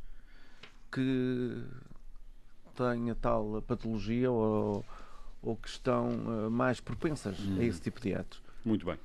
[0.91, 1.63] que
[2.75, 4.83] têm a tal patologia ou,
[5.43, 7.53] ou que estão uh, mais propensas hum.
[7.53, 7.61] a uhum.
[7.61, 8.41] esse tipo de atos.
[8.65, 8.97] Muito bem.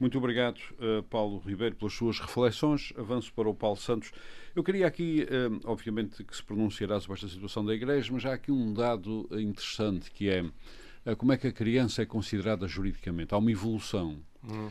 [0.00, 2.92] Muito obrigado, uh, Paulo Ribeiro, pelas suas reflexões.
[2.96, 4.12] Avanço para o Paulo Santos.
[4.54, 8.34] Eu queria aqui, uh, obviamente, que se pronunciará sobre esta situação da Igreja, mas há
[8.34, 13.34] aqui um dado interessante que é uh, como é que a criança é considerada juridicamente.
[13.34, 14.16] Há uma evolução.
[14.40, 14.70] Hum.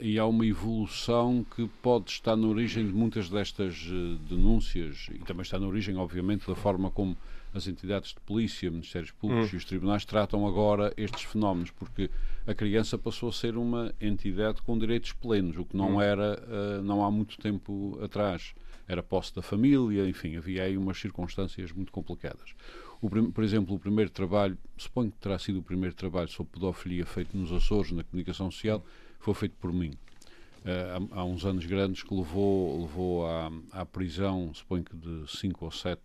[0.00, 3.80] e há uma evolução que pode estar na origem de muitas destas
[4.28, 7.16] denúncias e também está na origem, obviamente, da forma como
[7.54, 9.54] as entidades de polícia, ministérios públicos hum.
[9.54, 12.10] e os tribunais tratam agora estes fenómenos, porque
[12.46, 16.02] a criança passou a ser uma entidade com direitos plenos, o que não hum.
[16.02, 18.54] era uh, não há muito tempo atrás.
[18.88, 22.54] Era posse da família, enfim, havia aí umas circunstâncias muito complicadas.
[23.00, 27.06] O, por exemplo, o primeiro trabalho, suponho que terá sido o primeiro trabalho sobre pedofilia
[27.06, 28.84] feito nos Açores, na comunicação social,
[29.18, 29.92] foi feito por mim.
[30.64, 35.24] Uh, há, há, uns anos grandes que levou, levou à, à prisão, suponho que de
[35.26, 36.02] cinco ou sete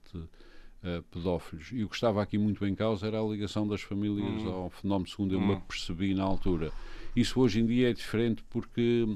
[0.83, 1.69] uh, pedófilos.
[1.71, 4.49] E o que estava aqui muito em causa era a ligação das famílias hum.
[4.49, 5.61] ao fenómeno, segundo eu me hum.
[5.61, 6.71] percebi na altura.
[7.15, 9.07] Isso hoje em dia é diferente porque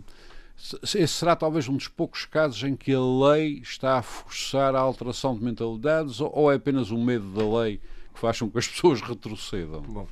[0.83, 4.79] esse será talvez um dos poucos casos em que a lei está a forçar a
[4.79, 7.79] alteração de mentalidades ou é apenas um medo da lei
[8.13, 9.81] que faz com que as pessoas retrocedam?
[9.81, 10.07] Bom,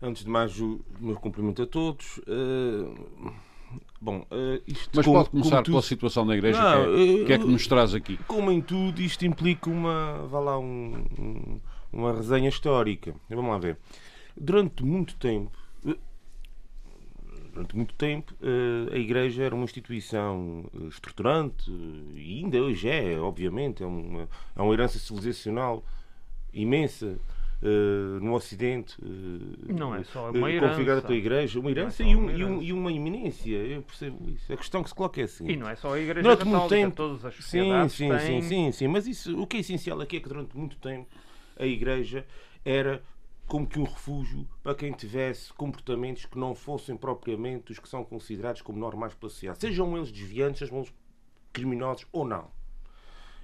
[0.00, 2.18] antes de mais, o meu cumprimento a todos.
[2.18, 3.53] Uh
[4.00, 5.72] Bom, uh, isto Mas pode começar tudo...
[5.72, 8.18] pela situação da Igreja, não, que, é, uh, que, é, que nos traz aqui.
[8.26, 11.60] Como em tudo, isto implica uma, vá lá, um, um,
[11.92, 13.14] uma resenha histórica.
[13.30, 13.78] Vamos lá ver.
[14.36, 15.52] Durante muito tempo,
[15.86, 15.96] eh,
[17.52, 18.34] durante muito tempo,
[18.92, 21.70] a Igreja era uma instituição estruturante,
[22.14, 25.84] e ainda hoje é, obviamente, é uma, é uma herança civilizacional
[26.52, 27.18] imensa
[27.64, 28.96] uh, no Ocidente.
[29.00, 30.74] Uh, não é só uma herança.
[30.74, 33.56] Configurada pela Igreja, uma herança, é e, um, e, um, e, uma iminência.
[33.56, 34.52] Eu percebo isso.
[34.52, 35.48] A questão que se coloca é assim.
[35.48, 38.18] E não é só a Igreja durante Católica, muito tempo, todas as sim, sim, têm...
[38.20, 38.88] sim, sim, sim.
[38.88, 41.08] Mas isso, o que é essencial aqui é que durante muito tempo
[41.58, 42.26] a Igreja
[42.64, 43.02] era
[43.46, 48.02] como que um refúgio para quem tivesse comportamentos que não fossem propriamente os que são
[48.02, 49.60] considerados como normais pela sociedade.
[49.60, 50.92] Sejam eles desviantes, sejam eles
[51.52, 52.50] criminosos ou não.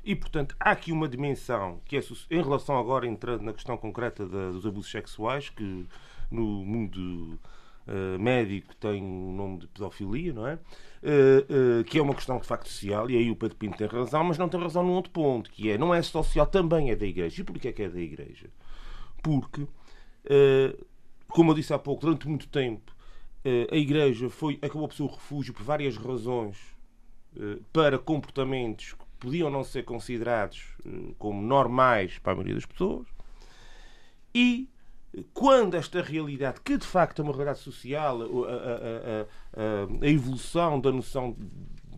[0.05, 4.27] E, portanto, há aqui uma dimensão que é em relação agora, entrando na questão concreta
[4.27, 5.87] dos abusos sexuais, que
[6.31, 7.39] no mundo
[7.87, 10.55] uh, médico tem o nome de pedofilia, não é?
[10.55, 13.87] Uh, uh, que é uma questão de facto social, e aí o Pedro Pinto tem
[13.87, 16.97] razão, mas não tem razão num outro ponto, que é não é social, também é
[16.97, 17.41] da Igreja.
[17.41, 18.49] E porquê é que é da Igreja?
[19.23, 19.67] Porque,
[21.29, 22.95] como eu disse há pouco, durante muito tempo,
[23.71, 26.57] a Igreja foi, acabou por ser o refúgio por várias razões
[27.71, 33.07] para comportamentos podiam não ser considerados eh, como normais para a maioria das pessoas.
[34.35, 34.69] E
[35.35, 40.81] quando esta realidade, que de facto é uma realidade social, a, a, a, a evolução
[40.81, 41.37] da noção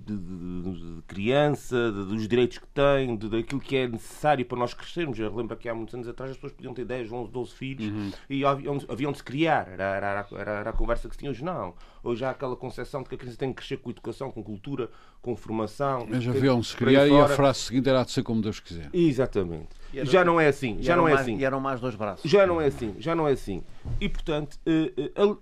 [0.05, 4.59] de, de, de criança, de, dos direitos que tem, de, daquilo que é necessário para
[4.59, 5.19] nós crescermos.
[5.19, 7.87] Eu lembro que há muitos anos atrás as pessoas podiam ter 10, 11, 12 filhos
[7.89, 8.11] uhum.
[8.29, 9.69] e haviam, haviam de se criar.
[9.69, 11.45] Era, era, era, era, a conversa que se tinha hoje.
[11.45, 11.75] Não.
[12.03, 14.91] Hoje há aquela concepção de que a criança tem que crescer com educação, com cultura,
[15.21, 16.07] com formação.
[16.09, 18.91] Mas haviam de se criar e a frase seguinte era de ser como Deus quiser.
[18.93, 19.69] Exatamente.
[19.95, 20.79] Era, já não é assim.
[20.81, 21.39] Já não é mais, assim.
[21.39, 22.29] E eram mais dois braços.
[22.31, 22.95] Já não é assim.
[22.99, 23.63] Já não é assim.
[24.01, 25.39] E portanto, uh, uh,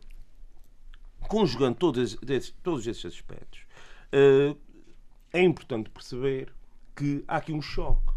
[1.31, 3.61] conjugando todos, esses, todos esses aspectos,
[5.33, 6.53] é importante perceber
[6.96, 8.12] que há aqui um choque,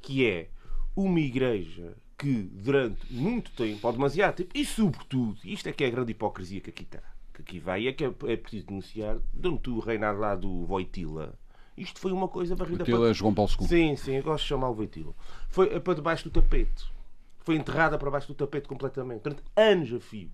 [0.00, 0.48] que é
[0.94, 5.88] uma igreja que durante muito tempo, ou demasiado tempo, e sobretudo, isto é que é
[5.88, 7.02] a grande hipocrisia que aqui está,
[7.34, 11.38] que aqui vai, é que é, é preciso denunciar, durante o reinado lá do Voitila,
[11.76, 13.10] isto foi uma coisa varrida Voitila para...
[13.10, 13.68] é João Paulo II.
[13.68, 15.12] Sim, sim, eu gosto de chamar o Voitila.
[15.50, 16.86] Foi para debaixo do tapete.
[17.40, 20.30] Foi enterrada para baixo do tapete completamente, durante anos a fio.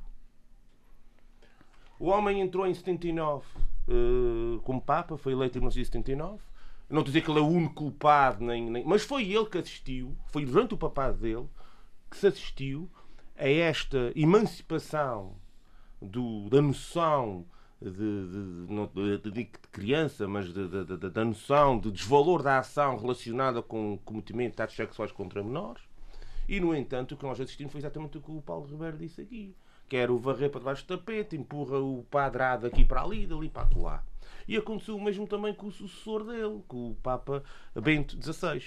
[1.98, 3.71] O homem entrou em 79 uh,
[4.62, 6.42] como Papa, foi eleito em 1979.
[6.88, 9.46] Não estou a dizer que ele é o único culpado, nem, nem, mas foi ele
[9.46, 11.48] que assistiu, foi durante o papado dele
[12.10, 12.90] que se assistiu
[13.34, 15.34] a esta emancipação
[16.00, 17.46] do, da noção
[17.80, 23.98] de, de, de, de, criança, mas da noção de desvalor da ação relacionada com o
[23.98, 25.82] cometimento de atos sexuais contra menores.
[26.48, 29.22] E, no entanto, o que nós assistimos foi exatamente o que o Paulo Ribeiro disse
[29.22, 29.54] aqui
[29.92, 33.68] quer o varrer para debaixo do tapete, empurra o padrado aqui para ali, dali para
[33.76, 34.02] lá.
[34.48, 38.62] E aconteceu o mesmo também com o sucessor dele, com o Papa Bento XVI.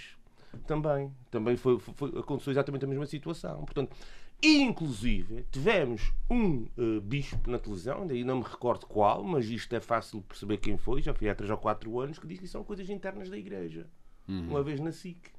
[0.68, 1.12] Também.
[1.32, 3.66] Também foi, foi aconteceu exatamente a mesma situação.
[3.66, 3.98] Portanto,
[4.42, 9.80] inclusive, tivemos um uh, bispo na televisão, ainda não me recordo qual, mas isto é
[9.80, 12.64] fácil perceber quem foi, já foi há 3 ou 4 anos, que disse que são
[12.64, 13.88] coisas internas da Igreja.
[14.28, 14.50] Uhum.
[14.50, 15.35] Uma vez na SIC.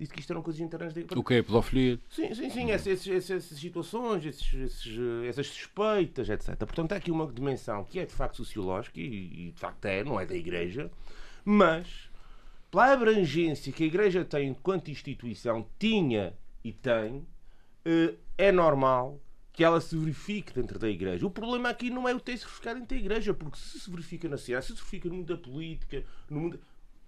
[0.00, 2.00] Disse que isto eram coisas internas da O que é pedofilia?
[2.08, 6.56] Sim, sim, sim, essas, essas, essas situações, esses, esses, essas suspeitas, etc.
[6.56, 10.02] Portanto, há aqui uma dimensão que é de facto sociológica e, e de facto é,
[10.02, 10.90] não é da Igreja,
[11.44, 12.10] mas
[12.70, 16.34] pela abrangência que a Igreja tem enquanto instituição, tinha
[16.64, 17.26] e tem,
[17.84, 19.20] eh, é normal
[19.52, 21.26] que ela se verifique dentro da Igreja.
[21.26, 24.28] O problema aqui não é o ter-se verificado dentro da Igreja, porque se se verifica
[24.28, 26.60] na ciência, se se verifica no mundo da política, no mundo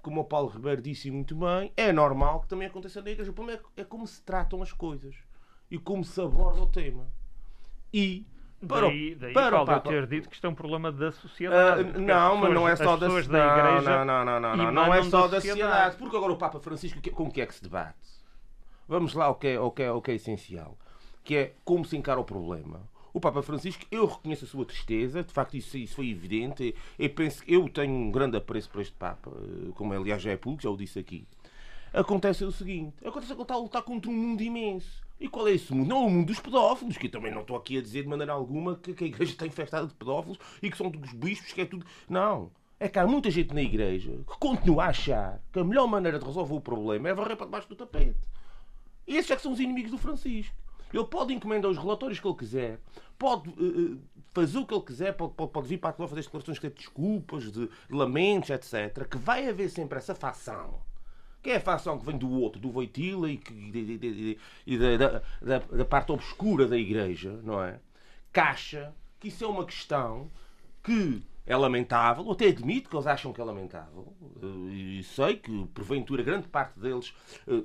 [0.03, 3.31] como o Paulo Ribeiro disse muito bem, é normal que também aconteça na Igreja.
[3.31, 5.15] O problema é, é como se tratam as coisas
[5.71, 7.07] e como se aborda o tema.
[7.95, 8.27] E
[8.67, 9.91] para, daí, daí para Paulo, o Papa.
[9.91, 11.83] ter dito que isto é um problema da sociedade.
[11.83, 13.63] Uh, não, mas não é só da, sociedade.
[13.63, 14.05] da Igreja.
[14.05, 15.61] Não, não, não, não, não, é só da sociedade.
[15.61, 15.97] sociedade.
[15.97, 18.23] Porque agora o Papa Francisco, com o que é que se debate?
[18.89, 20.77] Vamos lá ao que é, ao que é, ao que é essencial,
[21.23, 22.81] que é como se encara o problema.
[23.13, 26.75] O Papa Francisco, eu reconheço a sua tristeza, de facto isso, isso foi evidente.
[26.99, 30.31] Eu penso que eu tenho um grande apreço por este Papa, eh, como aliás já
[30.31, 31.27] é público, já o disse aqui.
[31.93, 35.03] Acontece o seguinte: acontece que ele está a lutar contra um mundo imenso.
[35.21, 35.89] E qual é esse mundo?
[35.89, 38.33] Não, o mundo dos pedófilos, que eu também não estou aqui a dizer de maneira
[38.33, 41.61] alguma que, que a igreja está infestada de pedófilos e que são dos bispos, que
[41.61, 41.85] é tudo.
[42.09, 42.51] Não.
[42.81, 46.19] É que há muita gente na igreja que continua a achar que a melhor maneira
[46.19, 48.19] de resolver o problema é varrer para debaixo do tapete.
[49.07, 50.57] E esses é que são os inimigos do Francisco.
[50.93, 52.81] Ele pode encomendar os relatórios que ele quiser,
[53.19, 54.01] pode uh,
[54.33, 57.51] fazer o que ele quiser, pode, pode, pode vir para a fazer declarações de desculpas,
[57.51, 59.07] de, lamentos, etc.
[59.09, 60.81] Que vai haver sempre essa facção
[61.43, 63.53] que é a facção que vem do outro, do Voitila e, que,
[64.65, 64.97] e da,
[65.41, 67.81] da, da, parte obscura da Igreja, não é?
[68.33, 70.31] Caixa que isso é uma questão
[70.85, 74.15] que é lamentável, ou até admito que eles acham que é lamentável,
[74.71, 77.13] e sei que, porventura, grande parte deles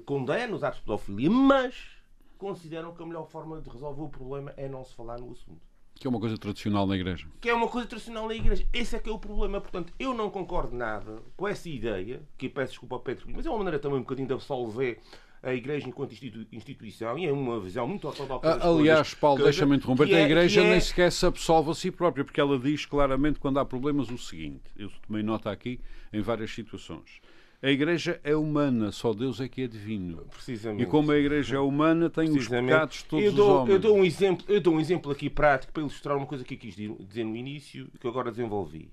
[0.05, 1.96] condena os atos de pedofilia, mas
[2.37, 5.61] consideram que a melhor forma de resolver o problema é não se falar no assunto.
[5.95, 7.27] Que é uma coisa tradicional na Igreja.
[7.41, 8.67] Que é uma coisa tradicional na Igreja.
[8.71, 9.59] Esse é que é o problema.
[9.59, 13.49] Portanto, eu não concordo nada com essa ideia, que peço desculpa ao Pedro, mas é
[13.49, 14.99] uma maneira também um bocadinho de absolver
[15.41, 16.13] a Igreja enquanto
[16.51, 18.59] instituição e é uma visão muito ortodoxa.
[18.61, 20.69] Aliás, Paulo, deixa-me interromper, é, a Igreja é...
[20.69, 24.17] nem sequer se absolve a si própria, porque ela diz claramente quando há problemas o
[24.17, 25.79] seguinte, eu tomei nota aqui
[26.11, 27.21] em várias situações.
[27.61, 30.25] A Igreja é humana, só Deus é que é divino.
[30.29, 30.83] Precisamente.
[30.83, 33.73] E como a Igreja é humana, tem os pecados todos eu dou, os homens.
[33.73, 36.53] Eu dou, um exemplo, eu dou um exemplo aqui prático para ilustrar uma coisa que
[36.53, 38.91] eu quis dizer no início e que agora desenvolvi.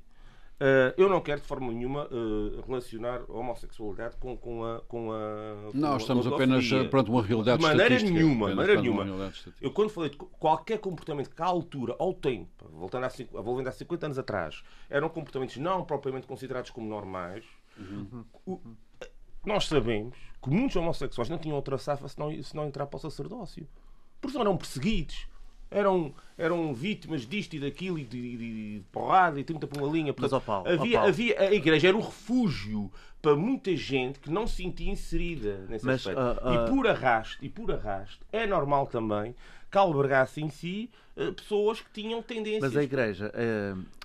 [0.54, 4.80] Uh, eu não quero de forma nenhuma uh, relacionar a homossexualidade com, com a.
[4.82, 8.48] Com a com não, estamos a apenas perante uma realidade De maneira nenhuma.
[8.50, 9.32] De maneira nenhuma.
[9.60, 13.72] Eu, quando falei de qualquer comportamento que, à altura, ao tempo, voltando a, voltando a
[13.72, 17.44] 50 anos atrás, eram comportamentos não propriamente considerados como normais,
[17.78, 18.24] Uhum.
[18.46, 18.60] O,
[19.44, 22.96] nós sabemos que muitos homossexuais não tinham outra safa se não, se não entrar para
[22.96, 23.66] o sacerdócio.
[24.20, 25.26] Porque eram perseguidos.
[25.70, 29.92] Eram, eram vítimas disto e daquilo e de, de, de porrada e 30 por uma
[29.92, 30.14] linha.
[30.16, 31.08] Mas, Paulo, havia, Paulo.
[31.08, 35.84] havia, a igreja era um refúgio para muita gente que não se sentia inserida nesse
[35.84, 36.20] Mas, aspecto.
[36.20, 36.66] Uh, uh...
[36.66, 39.34] E por arrasto, e por arrasto, é normal também
[39.68, 42.62] que albergasse em si uh, pessoas que tinham tendências.
[42.62, 43.32] Mas a igreja.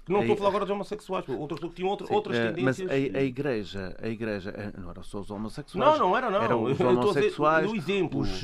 [0.10, 2.88] Não estou a falar agora de homossexuais, outras que tinham Sim, outras tendências.
[2.88, 6.00] Mas a, a, igreja, a igreja não era só os homossexuais.
[6.00, 6.42] Não, não era, não.
[6.42, 8.44] Eram os homossexuais, dizer, os,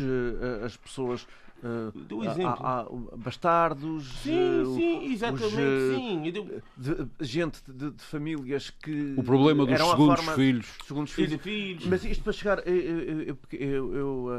[0.63, 1.27] as pessoas
[1.63, 2.65] Uh, do exemplo.
[2.65, 4.05] Há, há bastardos.
[4.21, 6.33] Sim, uh, sim, exatamente, os, sim.
[6.77, 9.15] De, gente de, de, famílias que.
[9.17, 10.67] O problema dos segundos forma, filhos.
[10.85, 11.41] Segundos filhos.
[11.41, 11.85] filhos.
[11.87, 12.67] Mas isto para chegar.
[12.67, 14.29] Eu, eu, eu,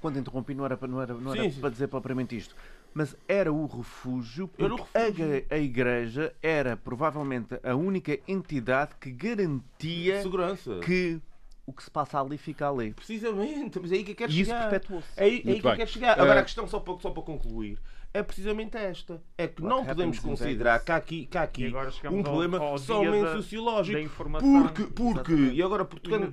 [0.00, 2.54] quando interrompi, não era, não era, não era sim, para dizer propriamente isto.
[2.94, 5.44] Mas era o refúgio, porque o refúgio.
[5.50, 10.80] A, a Igreja era provavelmente a única entidade que garantia Segurança.
[10.80, 11.20] que
[11.66, 12.94] o que se passa ali fica ali.
[12.94, 14.60] Precisamente, mas é aí que eu quero e chegar.
[14.60, 15.08] isso perpetuou-se.
[15.16, 16.20] É aí, é aí que eu quero chegar.
[16.20, 17.78] Agora, a questão, só para, só para concluir,
[18.14, 19.20] é precisamente esta.
[19.36, 21.74] É que não podemos considerar que há aqui, que há aqui
[22.10, 24.08] um problema ao, ao somente sociológico.
[24.40, 26.32] Porque, porque e agora tocando,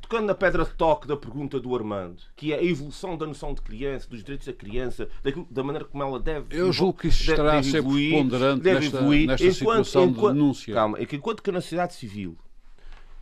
[0.00, 3.54] tocando na pedra de toque da pergunta do Armando, que é a evolução da noção
[3.54, 7.08] de criança, dos direitos da criança, daquilo, da maneira como ela deve Eu julgo que
[7.08, 10.74] isso estará a ser preponderante nesta, nesta enquanto, situação enquanto, de denúncia.
[10.74, 12.36] Calma, é que enquanto que na sociedade civil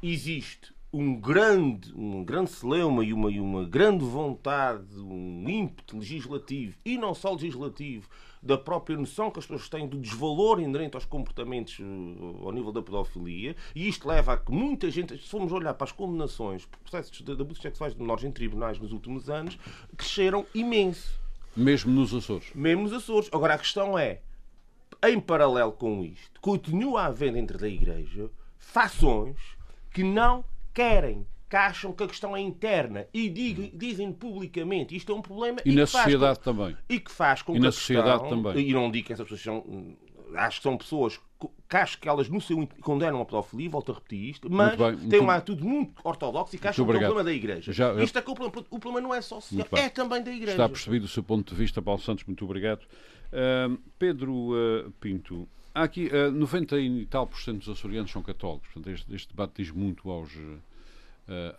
[0.02, 6.76] existe um grande, um grande celeuma e uma, e uma grande vontade, um ímpeto legislativo
[6.84, 8.08] e não só legislativo,
[8.42, 12.72] da própria noção que as pessoas têm do desvalor inerente aos comportamentos uh, ao nível
[12.72, 16.64] da pedofilia, e isto leva a que muita gente, se formos olhar para as condenações
[16.64, 19.58] por processos de, de abusos sexuais de menores em tribunais nos últimos anos,
[19.96, 21.20] cresceram imenso.
[21.54, 22.50] Mesmo nos Açores.
[22.54, 23.28] Mesmo nos Açores.
[23.32, 24.22] Agora a questão é,
[25.04, 29.36] em paralelo com isto, continua a haver dentro da Igreja fações
[29.92, 35.10] que não querem, que acham que a questão é interna e digam, dizem publicamente isto
[35.10, 37.62] é um problema e, e na sociedade com, também e que faz com e que
[37.62, 39.96] na sociedade questão, também e não digo que essas pessoas são
[40.36, 41.20] acho que são pessoas
[41.68, 44.76] que acho que elas no seu condenam a pedofilia, volto a repetir isto, mas
[45.08, 47.72] têm uma atitude muito ortodoxa e que acham que é o problema da Igreja.
[47.72, 50.30] Já, isto é que o problema, o problema não é só social, é também da
[50.30, 50.52] Igreja.
[50.52, 52.82] Está percebido o seu ponto de vista, Paulo Santos, muito obrigado.
[52.82, 58.22] Uh, Pedro uh, Pinto, há aqui uh, 90 e tal por cento dos açorianos são
[58.22, 60.60] católicos, portanto este, este debate diz muito aos, uh,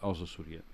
[0.02, 0.66] aos açorianos.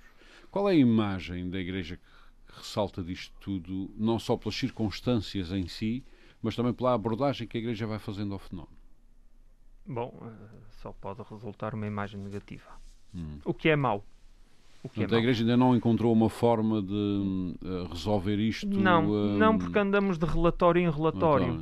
[0.52, 5.68] Qual é a imagem da Igreja que ressalta disto tudo, não só pelas circunstâncias em
[5.68, 6.04] si,
[6.42, 8.78] mas também pela abordagem que a Igreja vai fazendo ao fenómeno?
[9.86, 10.48] Bom, eh,
[10.82, 12.72] só pode resultar uma imagem negativa.
[13.14, 13.40] Hum.
[13.46, 14.04] O que é mau.
[14.84, 18.38] O que é Portanto, é a Igreja ainda não encontrou uma forma de uh, resolver
[18.38, 18.68] isto?
[18.68, 19.04] Não,
[19.38, 21.54] não, porque andamos de relatório em relatório.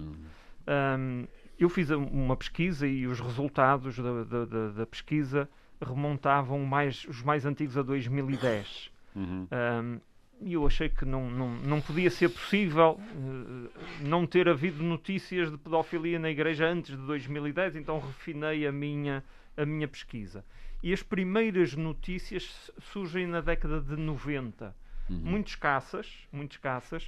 [0.68, 5.50] Um, eu fiz uma pesquisa e os resultados da, da, da pesquisa
[5.82, 8.92] remontavam mais, os mais antigos a 2010.
[9.16, 9.48] Uhum.
[9.52, 10.00] Um,
[10.42, 13.70] e eu achei que não, não, não podia ser possível uh,
[14.02, 19.24] não ter havido notícias de pedofilia na igreja antes de 2010, então refinei a minha,
[19.56, 20.44] a minha pesquisa.
[20.84, 24.76] E as primeiras notícias surgem na década de 90,
[25.10, 25.16] uhum.
[25.16, 27.06] muito escassas, muito escassas.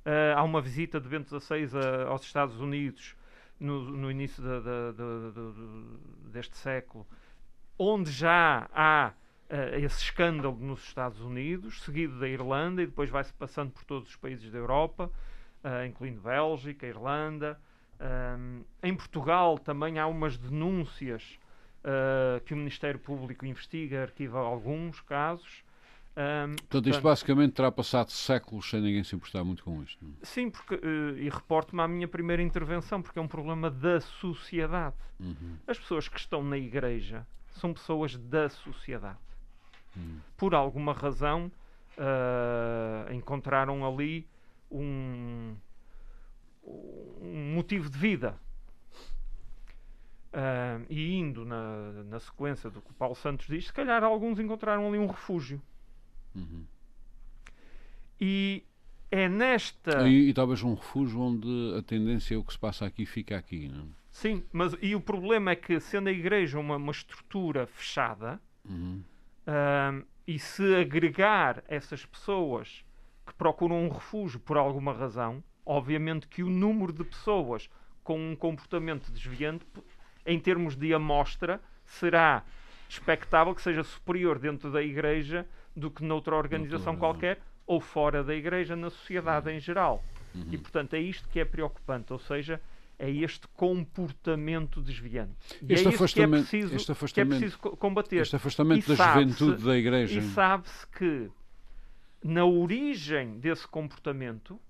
[0.00, 3.14] Uh, há uma visita de Bento XVI a, aos Estados Unidos
[3.60, 7.06] no, no início da, da, da, deste século,
[7.78, 9.12] onde já há
[9.50, 14.08] uh, esse escândalo nos Estados Unidos, seguido da Irlanda, e depois vai-se passando por todos
[14.08, 15.10] os países da Europa,
[15.62, 17.60] uh, incluindo Bélgica, Irlanda.
[18.00, 21.38] Um, em Portugal também há umas denúncias
[21.84, 25.62] uh, que o Ministério Público investiga, arquiva alguns casos.
[26.16, 30.04] Um, portanto, portanto, isto basicamente terá passado séculos sem ninguém se importar muito com isto.
[30.04, 30.12] Não?
[30.20, 30.24] É?
[30.24, 34.96] Sim, porque, uh, e reporto-me à minha primeira intervenção, porque é um problema da sociedade.
[35.20, 35.56] Uhum.
[35.66, 39.18] As pessoas que estão na igreja são pessoas da sociedade.
[39.96, 40.18] Uhum.
[40.36, 41.50] Por alguma razão,
[41.96, 44.26] uh, encontraram ali
[44.70, 45.54] um,
[46.64, 48.36] um motivo de vida.
[50.32, 54.38] Uh, e indo na, na sequência do que o Paulo Santos diz, se calhar alguns
[54.38, 55.60] encontraram ali um refúgio.
[56.34, 56.64] Uhum.
[58.20, 58.62] E
[59.10, 60.08] é nesta.
[60.08, 63.36] E, e, talvez um refúgio onde a tendência é o que se passa aqui fica
[63.36, 64.00] aqui, não é?
[64.10, 69.02] Sim, mas e o problema é que, sendo a igreja uma, uma estrutura fechada, uhum.
[69.46, 72.84] uh, e se agregar essas pessoas
[73.26, 77.70] que procuram um refúgio por alguma razão, obviamente que o número de pessoas
[78.02, 79.64] com um comportamento desviante,
[80.26, 82.44] em termos de amostra, será
[82.88, 88.34] expectável que seja superior dentro da igreja do que noutra organização qualquer ou fora da
[88.34, 89.56] igreja, na sociedade uhum.
[89.56, 90.04] em geral.
[90.34, 90.48] Uhum.
[90.50, 92.60] E, portanto, é isto que é preocupante, ou seja,
[92.98, 95.32] é este comportamento desviante.
[95.62, 98.20] E este é isso que é, preciso, este afastamento, que é preciso combater.
[98.20, 100.18] Este afastamento e da juventude da igreja.
[100.18, 101.30] E sabe-se que
[102.22, 104.60] na origem desse comportamento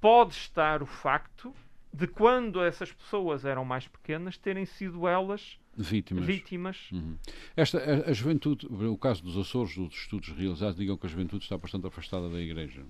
[0.00, 1.54] pode estar o facto
[1.92, 6.26] de quando essas pessoas eram mais pequenas terem sido elas vítimas.
[6.26, 6.90] vítimas.
[6.92, 7.16] Uhum.
[7.56, 11.44] Esta, a, a, juventude, o caso dos Açores, dos estudos realizados, digam que a juventude
[11.44, 12.84] está bastante afastada da Igreja.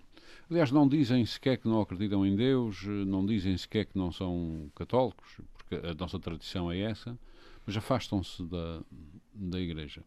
[0.50, 4.70] Aliás, não dizem sequer que não acreditam em Deus, não dizem sequer que não são
[4.74, 7.18] católicos, porque a nossa tradição é essa,
[7.66, 8.80] mas afastam-se da,
[9.34, 10.02] da Igreja.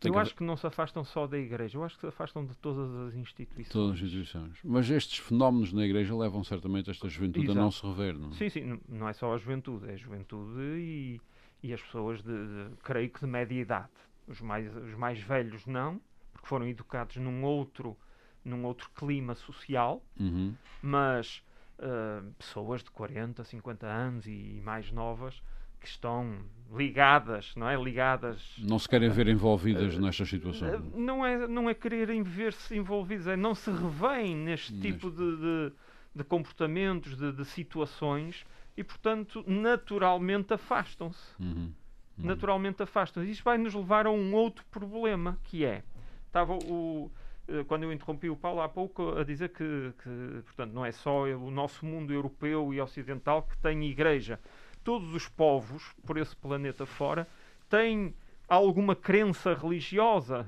[0.00, 2.44] Tem eu acho que não se afastam só da Igreja, eu acho que se afastam
[2.44, 3.72] de todas as instituições.
[3.72, 4.58] Todas as instituições.
[4.64, 7.58] Mas estes fenómenos na Igreja levam certamente esta juventude Exato.
[7.58, 8.32] a não se rever, não é?
[8.32, 11.20] Sim, sim, não é só a juventude, é a juventude e,
[11.62, 13.92] e as pessoas, de, de, creio que de média idade.
[14.26, 16.00] Os mais, os mais velhos não,
[16.32, 17.96] porque foram educados num outro,
[18.44, 20.54] num outro clima social, uhum.
[20.82, 21.40] mas
[21.78, 25.40] uh, pessoas de 40, 50 anos e mais novas
[25.82, 26.38] que estão
[26.74, 27.76] ligadas, não é?
[27.76, 28.54] Ligadas.
[28.58, 30.80] Não se querem ver envolvidas uh, nestas situações.
[30.80, 34.92] Uh, não é, não é quererem ver-se envolvidas, é não se revêem neste, neste.
[34.92, 35.72] tipo de, de,
[36.14, 41.42] de comportamentos, de, de, situações e, portanto, naturalmente afastam-se.
[41.42, 41.72] Uhum.
[42.16, 42.26] Uhum.
[42.26, 43.30] Naturalmente afastam-se.
[43.30, 45.82] Isto vai nos levar a um outro problema que é.
[46.28, 47.10] Estava o
[47.48, 50.92] eh, quando eu interrompi o Paulo há pouco a dizer que, que, portanto, não é
[50.92, 54.38] só o nosso mundo europeu e ocidental que tem igreja
[54.84, 57.26] todos os povos por esse planeta fora
[57.68, 58.14] têm
[58.48, 60.46] alguma crença religiosa,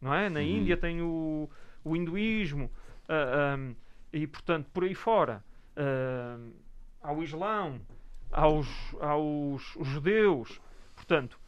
[0.00, 0.28] não é?
[0.28, 0.46] Na uhum.
[0.46, 1.48] Índia tem o,
[1.84, 2.70] o hinduísmo uh,
[3.08, 3.74] ah, um,
[4.12, 5.44] e, portanto, por aí fora
[5.76, 6.52] uh,
[7.00, 7.80] ao Islão,
[8.32, 8.66] aos,
[9.00, 10.60] aos judeus,
[10.94, 11.38] portanto,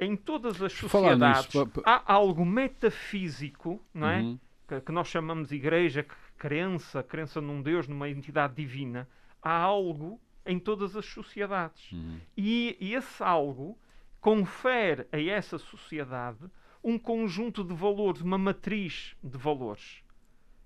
[0.00, 4.20] em todas as sociedades nisso, há algo metafísico, não é?
[4.20, 4.38] Uhum.
[4.66, 9.06] Que, que, nós chamamos de igreja, que crença, crença num Deus, numa entidade divina.
[9.42, 11.92] Há algo em todas as sociedades.
[11.92, 12.20] Uhum.
[12.36, 13.78] E, e esse algo
[14.20, 16.50] confere a essa sociedade
[16.82, 20.02] um conjunto de valores, uma matriz de valores.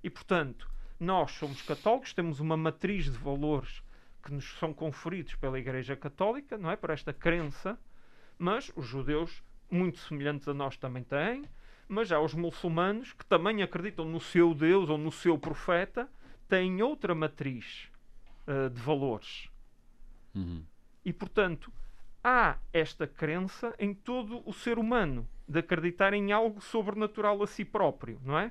[0.03, 3.83] E, portanto, nós somos católicos, temos uma matriz de valores
[4.23, 6.77] que nos são conferidos pela Igreja Católica, não é?
[6.77, 7.79] Por esta crença,
[8.39, 11.45] mas os judeus, muito semelhantes a nós, também têm,
[11.89, 16.09] mas há os muçulmanos que também acreditam no seu Deus ou no seu profeta,
[16.49, 17.89] têm outra matriz
[18.47, 19.51] uh, de valores.
[20.35, 20.65] Uhum.
[21.05, 21.73] E, portanto,
[22.23, 27.65] há esta crença em todo o ser humano de acreditar em algo sobrenatural a si
[27.65, 28.51] próprio, não é?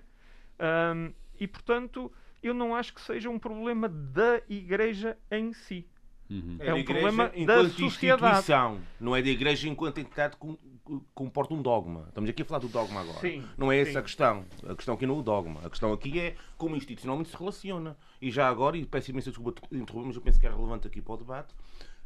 [0.95, 2.11] Um, e, portanto,
[2.41, 5.87] eu não acho que seja um problema da Igreja em si.
[6.33, 6.57] Uhum.
[6.59, 8.79] É, é um problema da sociedade.
[8.99, 12.05] Não é da Igreja enquanto entidade que comporta um dogma.
[12.09, 13.19] Estamos aqui a falar do dogma agora.
[13.19, 13.89] Sim, não é sim.
[13.89, 14.45] essa a questão.
[14.67, 15.61] A questão aqui não é o dogma.
[15.63, 17.95] A questão aqui é como institucionalmente se relaciona.
[18.21, 20.87] E já agora, e peço imensa desculpa de interromper, mas eu penso que é relevante
[20.87, 21.53] aqui para o debate,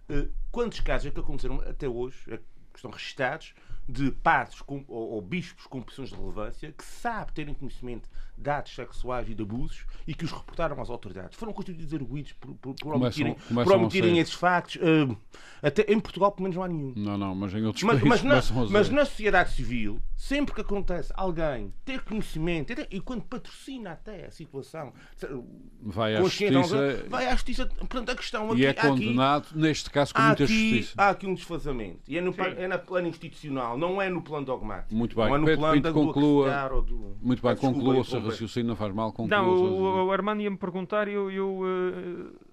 [0.10, 2.44] eh, quantos casos é que aconteceram até hoje, é que
[2.76, 3.54] estão registados,
[3.88, 8.50] de padres com, ou, ou, bispos com posições de relevância que sabe terem conhecimento de
[8.50, 11.38] atos sexuais e de abusos e que os reportaram às autoridades.
[11.38, 14.76] Foram constituídos arguídos por, por, por omitirem, por omitirem esses factos.
[14.76, 15.18] Uh,
[15.62, 16.94] até em Portugal, pelo menos, não há nenhum.
[16.96, 20.62] Não, não, mas em outros mas, países mas na, mas na sociedade civil, sempre que
[20.62, 24.94] acontece alguém ter conhecimento e quando patrocina até a situação,
[25.82, 27.06] vai à justiça.
[27.08, 27.66] Vai à justiça.
[27.66, 28.62] Portanto, a questão aqui.
[28.62, 30.94] E é condenado, aqui, neste caso, com muita aqui, justiça.
[30.98, 32.02] Há aqui um desfazamento.
[32.08, 34.94] E é no, é no plano institucional, não é no plano dogmático.
[34.94, 36.70] Muito bem, não é no Pedro plano Pinto conclua.
[36.82, 37.18] Do...
[37.22, 39.12] Muito bem, conclua o seu raciocínio, não faz mal.
[39.12, 41.32] Conclua não, o, o Armando ia-me perguntar e eu.
[41.32, 42.48] eu uh...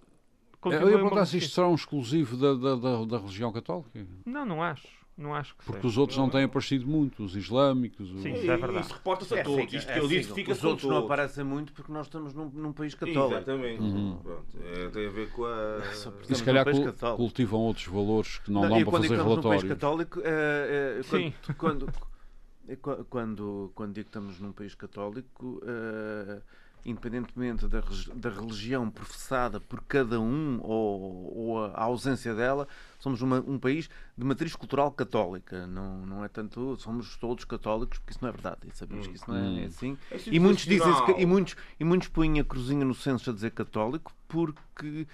[0.66, 4.06] Eu ia perguntar se isto será um exclusivo da, da, da, da religião católica.
[4.24, 5.03] Não, não acho.
[5.16, 5.86] Não acho que Porque seja.
[5.88, 8.08] os outros não têm aparecido muito, os islâmicos.
[8.20, 8.38] Sim, os...
[8.40, 8.80] isso é verdade.
[8.86, 9.60] Isso reporta-se a É, todos.
[9.60, 12.34] fica- Isto é que ele disse fica Os outros não aparecem muito porque nós estamos
[12.34, 13.36] num, num país católico.
[13.36, 13.80] Exatamente.
[13.80, 14.18] Uhum.
[14.20, 15.80] Pronto, é, tem a ver com a.
[16.28, 19.36] E se calhar cul- cultivam outros valores que não, Não, dão para quando fazer estamos
[19.36, 19.72] num país relatórios.
[19.72, 21.32] católico, é, é, Sim.
[21.56, 21.92] quando, quando,
[22.66, 26.42] é qua- quando, quando digo que estamos num país católico, é,
[26.84, 27.80] independentemente da,
[28.14, 32.68] da religião professada por cada um ou, ou a, ausência dela,
[32.98, 35.66] somos uma- um país de matriz cultural católica.
[35.66, 38.58] Não, não é tanto somos todos católicos, porque isso não é verdade.
[38.66, 39.96] E sabemos que isso não é, é assim.
[40.10, 43.52] É E muitos dizem e muitos e muitos põem a cruzinha no censo a dizer
[43.52, 45.06] católico porque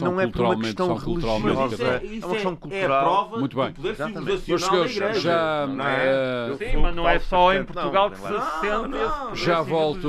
[0.00, 2.80] não é por uma questão religiosa, é, é, uma questão é, cultural.
[2.80, 3.66] é a prova Muito bem.
[3.68, 5.20] do poder civilizacional da senhores, Igreja.
[5.20, 6.06] já, não é?
[6.06, 9.02] eh, Eu Sim, mas não é só em Portugal não, que não, se sente não.
[9.06, 10.08] esse poder já volto,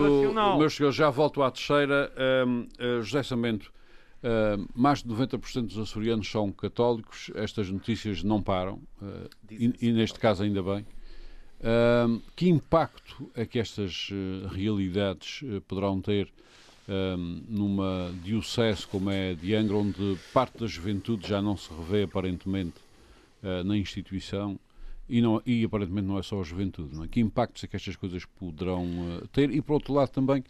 [0.57, 2.11] meus senhores, já volto à terceira.
[2.47, 3.71] Hum, eh, José Samento,
[4.23, 7.31] hum, mais de 90% dos açorianos são católicos.
[7.35, 8.79] Estas notícias não param.
[9.01, 10.85] eh, e, e neste caso, ainda bem.
[11.59, 14.09] Hum, que impacto é que estas
[14.51, 16.31] realidades poderão ter
[16.87, 22.03] hum, numa diocese como é de Angra, onde parte da juventude já não se revê
[22.03, 22.75] aparentemente
[23.43, 24.59] eh, na instituição
[25.07, 27.01] e, não, e aparentemente não é só a juventude.
[27.03, 27.07] É?
[27.07, 28.85] Que impactos é que estas coisas poderão
[29.21, 29.51] eh, ter?
[29.51, 30.43] E por outro lado também,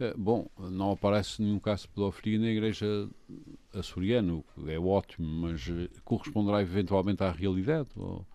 [0.00, 3.08] eh, bom, não aparece nenhum caso de pedofilia na igreja
[3.72, 5.62] açoriana, o que é ótimo, mas
[6.04, 7.88] corresponderá eventualmente à realidade?
[7.96, 8.26] Ou,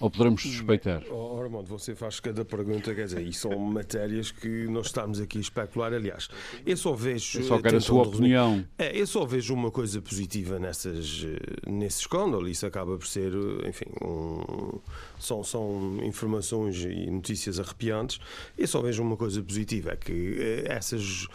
[0.00, 1.02] ou poderemos suspeitar?
[1.10, 5.38] Oh, Armando, você faz cada pergunta, quer dizer, e são matérias que nós estamos aqui
[5.38, 5.92] a especular.
[5.92, 6.28] Aliás,
[6.64, 7.38] eu só vejo.
[7.40, 8.64] Eu só quero a sua opinião.
[8.78, 12.48] É, eu só vejo uma coisa positiva nessas, eh, nesse escândalo.
[12.48, 14.78] Isso acaba por ser, eh, enfim, um-
[15.18, 18.20] são, são informações e notícias arrepiantes.
[18.56, 21.26] Eu só vejo uma coisa positiva: é que eh, essas,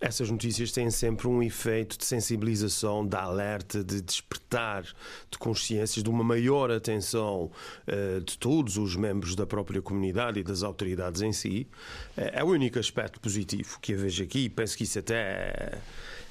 [0.00, 4.82] essas notícias têm sempre um efeito de sensibilização, de alerta, de despertar
[5.30, 7.50] de consciências, de uma maior atenção
[7.86, 11.66] eh, de todos os membros da própria comunidade e das autoridades em si.
[12.16, 15.14] Eh, É o único aspecto positivo que eu vejo aqui e penso que isso até
[15.14, 15.78] é.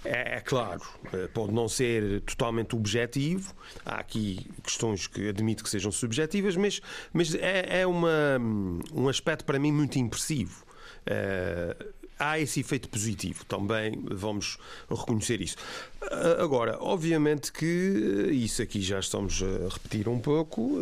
[0.08, 5.70] É, é claro, eh, pode não ser totalmente objetivo, há aqui questões que admito que
[5.70, 6.80] sejam subjetivas, mas,
[7.12, 8.38] mas é, é uma,
[8.94, 10.64] um aspecto para mim muito impressivo.
[11.08, 11.76] Eh,
[12.18, 14.58] há esse efeito positivo, também vamos
[14.90, 15.58] reconhecer isso.
[16.02, 20.80] Ah, Agora, obviamente que eh, isso aqui já estamos a repetir um pouco.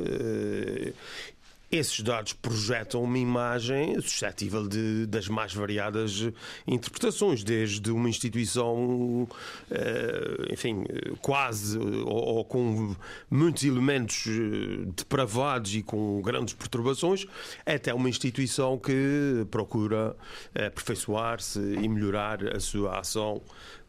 [1.78, 6.30] Esses dados projetam uma imagem suscetível de, das mais variadas
[6.68, 9.28] interpretações, desde uma instituição,
[9.72, 10.84] eh, enfim,
[11.22, 12.96] quase ou, ou com
[13.30, 17.26] muitos elementos eh, depravados e com grandes perturbações,
[17.66, 20.16] até uma instituição que procura
[20.54, 23.42] eh, aperfeiçoar-se e melhorar a sua ação.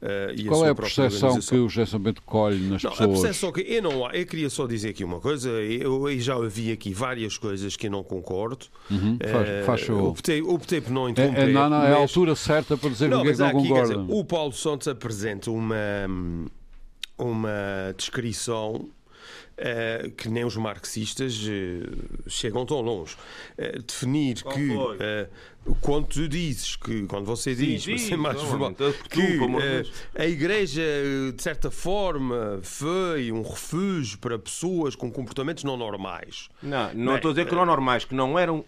[0.02, 2.92] Eh, e Qual sua é a percepção que o José Samento colhe nas Não, a
[2.94, 3.20] pessoas?
[3.20, 6.70] percepção que eu não eu queria só dizer aqui uma coisa, eu, eu já ouvi
[6.72, 8.66] aqui várias coisas que eu não concordo.
[8.90, 10.08] Uhum, faz- Eh, faz favor.
[10.10, 11.48] optei, optei por não É, interromper.
[11.48, 13.42] é, não, não, é a mas- altura certa para dizer não, que é mas que
[13.42, 14.14] não quer dizer, concorda.
[14.14, 15.76] o Paulo Santos apresenta uma,
[17.18, 18.88] uma descrição
[19.58, 23.16] uh, que nem os marxistas uh, chegam tão longe.
[23.58, 25.28] Uh, definir Qual que
[25.80, 28.74] quando tu dizes que quando você diz, sim, sim, mais verbal,
[29.08, 29.38] que
[30.14, 30.82] a Igreja
[31.34, 36.50] de certa forma foi um refúgio para pessoas com comportamentos não normais.
[36.62, 38.62] Não, não Bem, estou a dizer que não normais, que não eram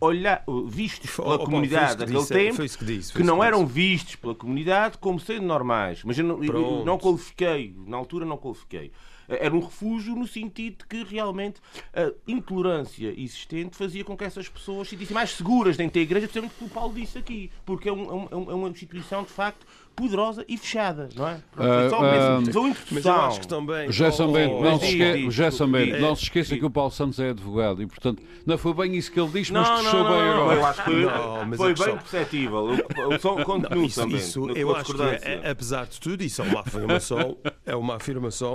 [0.00, 4.16] olhar, vistos pela comunidade daquele disse, tempo, que, que, disse, que não que eram vistos
[4.16, 6.02] pela comunidade como sendo normais.
[6.04, 8.90] Mas eu não, eu não qualifiquei, na altura não qualifiquei.
[9.28, 11.60] Era um refúgio no sentido de que realmente
[11.92, 16.26] a intolerância existente fazia com que essas pessoas se sentissem mais seguras dentro da igreja,
[16.26, 19.22] precisamente o que o Paulo disse aqui, porque é, um, é, um, é uma instituição
[19.22, 21.34] de facto poderosa e fechada, não é?
[21.34, 23.92] Uh, só uh, mas eu acho que também.
[23.92, 25.26] Gerson Bento, não, se esque...
[25.66, 28.96] Bento, não se esqueça que o Paulo Santos é advogado e, portanto, não foi bem
[28.96, 30.56] isso que ele diz, mas fechou bem agora.
[30.56, 32.68] Eu acho que não, foi bem perceptível.
[33.10, 34.16] Eu só continuo também.
[34.16, 38.54] Isso, eu acho que, é, apesar de tudo, isso é uma afirmação, é uma afirmação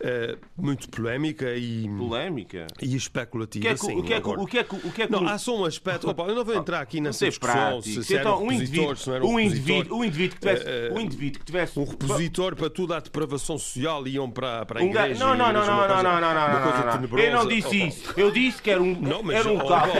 [0.00, 1.88] uh, muito polémica e.
[1.88, 2.66] Polémica?
[2.80, 3.72] E especulativa.
[3.72, 5.56] O que é que, o que é que, o que é que, não, há só
[5.56, 6.14] um aspecto.
[6.16, 9.24] Oh, eu não vou entrar aqui nessa discussão se, se então, um indivíduo, se era
[9.24, 12.96] um indivíduo, um indivíduo que tivesse uh, um indivíduo que tivesse um repositor para toda
[12.96, 15.24] a depravação social iam para, para a igreja.
[15.24, 18.14] Não, não, não, não, não, não, não, não, Eu não disse isso.
[18.16, 19.92] Eu disse que era um não, mas, era um carro.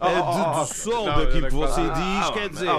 [0.00, 2.70] A dedução daquilo que você diz quer dizer.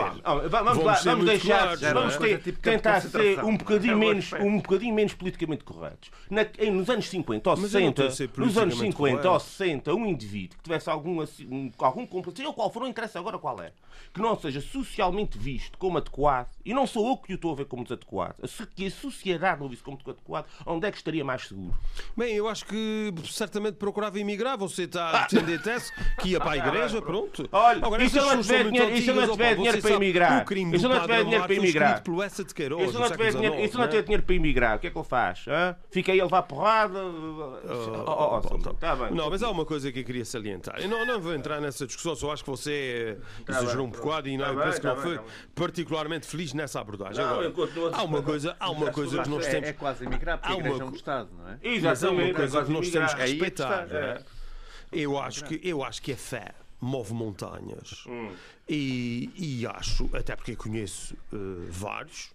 [0.49, 2.17] Vamos lá, vamos deixar, vamos
[2.61, 6.11] tentar ser um bocadinho menos, um bocadinho menos politicamente corretos.
[6.29, 8.03] Nos anos 50 ou 60,
[8.37, 11.23] nos anos 50 ou 60, um indivíduo que tivesse algum
[11.79, 13.71] algum complexo, seja qual for, não interessa agora qual é,
[14.13, 17.55] que não seja socialmente visto como adequado, e não sou eu que o estou a
[17.55, 18.35] ver como desadequado,
[18.75, 21.73] que a sociedade não visse como adequado, onde é que estaria mais seguro?
[22.15, 24.57] Bem, eu acho que certamente procurava emigrar.
[24.57, 27.47] Você está a defender tese que ia para a igreja, pronto.
[27.51, 29.91] Olha, Agora, e se eu não tiver dinheiro, e se eu não tiver dinheiro para
[29.91, 30.45] emigrar?
[30.51, 32.03] E se eu não tiver dinheiro para emigrar?
[32.05, 34.89] E se eu não tiver dinheiro, se não tiver dinheiro para emigrar, o que é
[34.89, 35.45] que ele faz?
[35.89, 36.99] Fica aí a levar porrada?
[38.73, 39.11] Está bem.
[39.13, 40.79] Não, mas há uma coisa que eu queria salientar.
[40.79, 43.17] Eu não, não vou entrar nessa discussão, só acho que você
[43.47, 45.19] exagerou um bocado e não, penso que não foi
[45.53, 47.23] particularmente feliz nessa abordagem.
[47.25, 47.53] Agora,
[47.93, 49.69] há uma coisa, há uma coisa que nós temos.
[49.69, 51.59] É, quase emigrar, porque a igreja é um Estado, não é?
[51.61, 52.05] Exatamente.
[52.05, 53.87] Há uma coisa que nós temos que respeitar.
[54.91, 58.05] Eu acho que, eu acho que a fé move montanhas.
[58.07, 58.31] Hum.
[58.67, 62.31] E, e acho, até porque conheço uh, vários,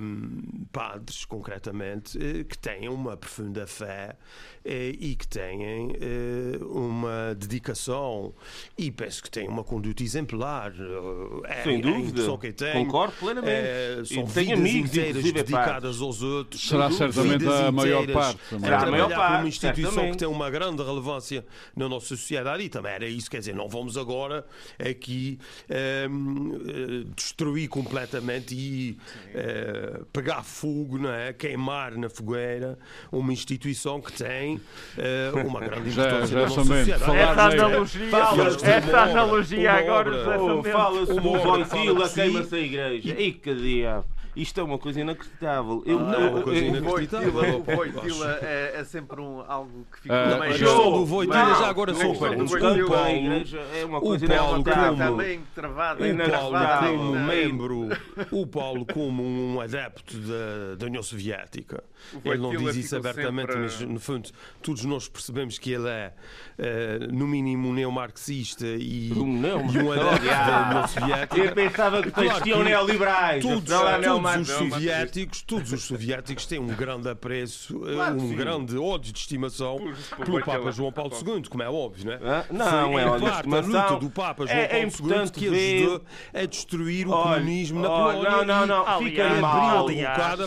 [0.00, 4.16] um, padres, concretamente, uh, que têm uma profunda fé
[4.70, 8.34] eh, e que têm eh, uma dedicação
[8.76, 10.74] e penso que têm uma conduta exemplar.
[11.44, 12.38] É, Sem é dúvida.
[12.38, 12.84] que tenho.
[12.84, 13.50] Concordo plenamente.
[13.50, 16.68] É, são e vidas amigos, inteiras dedicadas aos outros.
[16.68, 18.40] Será certamente a maior parte.
[18.60, 19.38] Será a maior parte.
[19.38, 20.12] uma instituição certamente.
[20.12, 23.30] que tem uma grande relevância na nossa sociedade e também era isso.
[23.30, 24.44] Quer dizer, não vamos agora
[24.78, 25.38] aqui
[26.10, 28.98] um, destruir completamente e
[29.48, 31.32] uh, pegar fogo, não é?
[31.32, 32.78] queimar na fogueira
[33.10, 37.16] uma instituição que tem uh, uma grande importância já, já sociedade.
[37.16, 40.62] Essa analogia, essa analogia agora...
[40.72, 43.20] Fala-se do Voitila, queima-se a igreja.
[43.20, 44.17] E que diabo.
[44.38, 45.82] Isto é uma coisa inacreditável.
[45.84, 47.58] Eu, não, é uma coisa inacreditável.
[47.58, 50.50] O Voitila é, é, sempre um, algo que fica uh, também...
[50.50, 52.12] A questão do Voitila, já agora sou.
[52.12, 52.34] O Paulo,
[53.74, 57.88] é uma coisa o Paulo como, também travada, o Paulo como membro,
[58.30, 61.82] o Paulo como um adepto da, da União Soviética.
[62.24, 63.62] Ele não diz isso abertamente, sempre...
[63.62, 64.30] mas no fundo
[64.62, 66.12] todos nós percebemos que ele é,
[66.58, 71.38] uh, no mínimo, um neomarxista e, um, e um adepto da União Soviética.
[71.38, 73.42] Eu pensava que claro tinham neoliberais.
[73.42, 78.36] Todos, todos os soviéticos, todos os soviéticos têm um grande apreço, claro, um sim.
[78.36, 79.78] grande ódio de estimação
[80.16, 82.18] por, pelo Papa João Paulo II, como é óbvio, não é?
[82.22, 83.80] Ah, não, Foi, é ódio de estimação.
[83.80, 86.04] a luta do Papa João é, Paulo II que ajudou
[86.34, 88.30] a destruir o comunismo na Polónia.
[88.30, 89.86] Não, não, não, fica mal.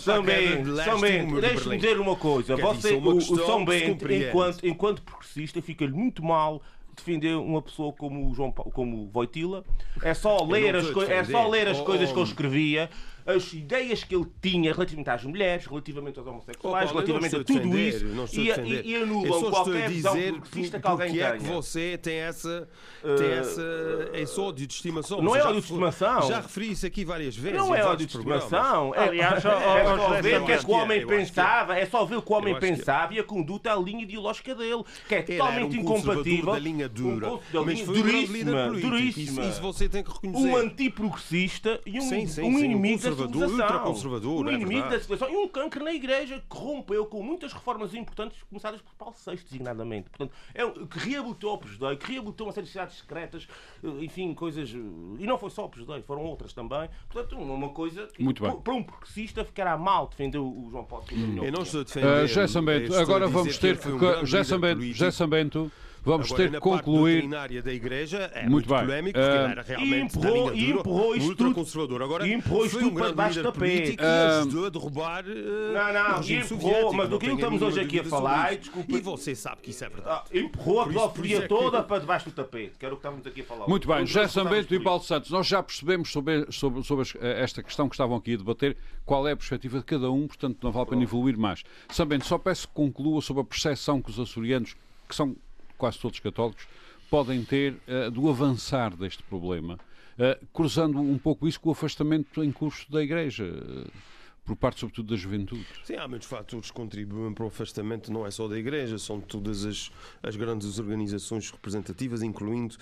[0.01, 2.55] São bem, São bem, deixe-me dizer uma coisa.
[2.55, 6.61] Você, o, o São Bento, enquanto, enquanto progressista, fica-lhe muito mal
[6.95, 9.63] defender uma pessoa como o João como o Voitila.
[10.01, 12.89] É só ler as, é só ler as oh, coisas oh, que ele escrevia
[13.25, 17.59] as ideias que ele tinha relativamente às mulheres, relativamente aos homossexuais, oh, relativamente a tudo
[17.59, 21.27] defender, isso, e, e, e anulam qualquer visão progressista que alguém tenha.
[21.27, 22.67] é que você tem essa,
[23.01, 25.21] tem uh, essa, esse ódio de estimação?
[25.21, 26.21] Não é ódio de estimação.
[26.27, 27.57] Já referi isso aqui várias vezes.
[27.57, 28.95] Não é ódio de estimação.
[28.95, 32.17] É, Aliás, é, só ver o que é que o homem pensava, é só ver
[32.17, 35.77] o que o homem pensava e a conduta, a linha ideológica dele, que é totalmente
[35.77, 36.53] incompatível.
[36.53, 37.39] da linha dura.
[37.65, 39.45] Mas foi duríssima, duríssima.
[39.45, 40.47] Isso você tem que reconhecer.
[40.47, 44.45] Um antiprogressista e um inimigo conservador, ultraconservador.
[44.45, 44.95] Um é inimigo verdade.
[44.95, 48.93] da civilização e um cancro na igreja que rompeu com muitas reformas importantes começadas por
[48.95, 50.09] Paulo VI, designadamente.
[50.09, 53.47] Portanto, é, que reabilitou o Presdei, que reabilitou uma série de cidades secretas,
[53.83, 54.69] eh, enfim, coisas.
[54.73, 54.77] eh,
[55.19, 56.89] E não foi só o Presdei, foram outras também.
[57.09, 58.55] Portanto, uma uma coisa que Muito bem.
[58.59, 61.45] para- um progressista ficará mal defender o João Paulo II.
[61.45, 62.23] Eu não estou a defender.
[62.23, 63.87] Uh, José Sambento, estou a agora vamos ter que.
[63.89, 64.25] um grande
[64.93, 65.11] José
[66.03, 67.27] vamos Agora, ter que concluir.
[67.63, 68.79] da Igreja é Muito muito, bem.
[68.79, 72.01] polémico, Ah, porque era realmente empurrou- da dura, empurrou isto tudo- ultraconservador.
[72.01, 73.97] Agora, empurrou isto foi um tudo para debaixo do tapete.
[73.99, 75.33] Ah, e ajudou a derrubar eh,
[75.73, 78.91] Não, não, o regime empurrou, mas do que tenho estamos hoje aqui a falar, desculpa-
[78.97, 80.09] E você sabe que isso é verdade.
[80.11, 83.01] Ah, empurrou a pedofilia é que- toda para debaixo do tapete, que era o que
[83.01, 83.67] estávamos aqui a falar.
[83.67, 85.03] Muito bem, José Sambento e Paulo.
[85.03, 88.77] Santos, nós já percebemos sobre, sobre, sobre as- esta questão que estavam aqui a debater,
[89.05, 91.63] qual é a perspectiva de cada um, portanto não vale a pena evoluir mais.
[91.89, 94.75] Sambento, só peço que conclua sobre a percepção que os açorianos,
[95.07, 95.35] que são
[95.81, 96.67] quase todos católicos,
[97.09, 99.79] podem ter eh, do avançar deste problema,
[100.15, 103.89] eh, cruzando um pouco isso com o afastamento em curso da Igreja, eh,
[104.45, 105.65] por parte sobretudo da juventude.
[105.83, 109.19] Sim, há muitos fatores que contribuem para o afastamento, não é só da Igreja, são
[109.19, 112.75] todas as, as grandes organizações representativas, incluindo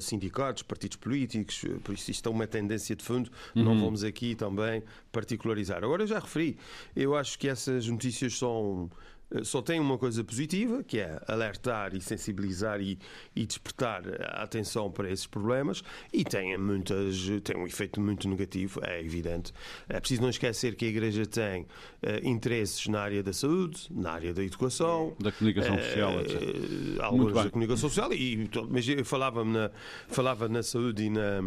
[0.00, 4.82] sindicatos, partidos políticos, por isso isto é uma tendência de fundo, não vamos aqui também
[5.12, 5.84] particularizar.
[5.84, 6.58] Agora, eu já referi,
[6.96, 8.90] eu acho que essas notícias são.
[9.34, 12.98] Eh, Só têm uma coisa positiva, que é alertar e sensibilizar e,
[13.34, 15.82] e despertar a atenção para esses problemas,
[16.12, 19.52] e têm muitas, têm um efeito muito negativo, é evidente.
[19.88, 21.66] É preciso não esquecer que a Igreja tem
[22.02, 27.02] eh, interesses na área da saúde, na área da educação, Da comunicação eh, social, Muito
[27.02, 29.70] alguns da comunicação social, e, mas eu falava na,
[30.08, 31.40] falava na saúde e na,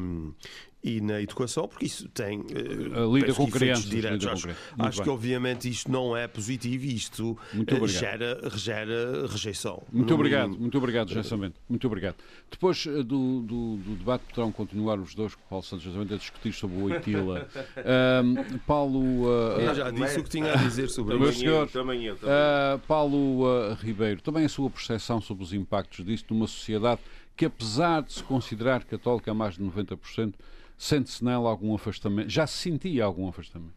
[0.88, 4.20] e na educação, porque isso tem Uh, lida com crianças, diretos.
[4.20, 4.64] lida com Acho, crianças.
[4.78, 8.00] Muito acho que obviamente isto não é positivo e isto Muito obrigado.
[8.00, 9.84] gera, gera rejeição.
[9.92, 10.62] Muito obrigado, mínimo.
[10.62, 11.60] muito obrigado, José Sambento.
[11.68, 12.16] Muito obrigado.
[12.50, 13.02] Depois do,
[13.42, 16.18] do, do debate poderão continuar os dois, com o Paulo Santos e José Sambento, a
[16.18, 17.48] discutir sobre o Oitila.
[17.78, 21.68] Ahm, Paulo, ah, Eu já disse o que tinha a dizer sobre o senhor.
[21.70, 22.34] Também eu, também.
[22.34, 27.02] ah, Paulo ah, Ribeiro, também a sua percepção sobre os impactos disso numa sociedade
[27.36, 30.34] que, apesar de se considerar católica a mais de 90%,
[30.78, 33.74] sente-se nela algum afastamento, já se sentia algum afastamento?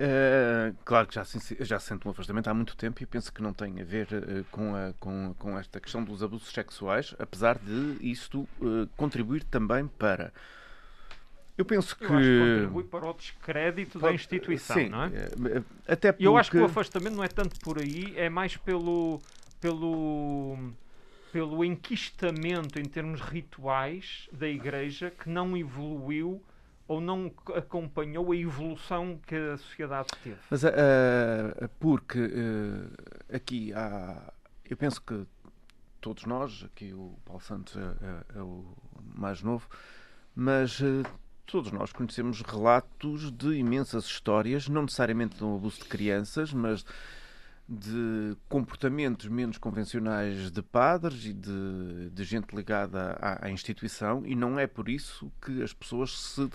[0.00, 1.24] Uh, claro que já,
[1.60, 4.44] já sente um afastamento há muito tempo e penso que não tem a ver uh,
[4.50, 9.86] com, a- com- com esta questão dos abusos sexuais, apesar de isto uh, contribuir também
[9.86, 10.32] para.
[11.56, 12.04] Eu penso que.
[12.04, 15.10] Eu acho que contribui para o descrédito da Pode- instituição, Sim, não é?
[15.86, 16.26] Até porque.
[16.26, 19.20] Eu acho que o afastamento não é tanto por aí, é mais pelo,
[19.60, 20.58] pelo,
[21.32, 26.42] pelo enquistamento em termos rituais da Igreja que não evoluiu
[26.86, 30.36] ou não acompanhou a evolução que a sociedade teve.
[30.50, 30.70] Mas ah,
[31.80, 34.30] porque ah, aqui há.
[34.68, 35.26] Eu penso que
[36.00, 38.64] todos nós, aqui o Paulo Santos é, é- é o
[39.14, 39.66] mais novo,
[40.34, 41.08] mas ah,
[41.46, 46.84] todos nós conhecemos relatos de imensas histórias, não necessariamente de um abuso de crianças, mas
[47.68, 54.34] de comportamentos menos convencionais de padres e de, de gente ligada à, à instituição, e
[54.34, 56.50] não é por isso que as pessoas se,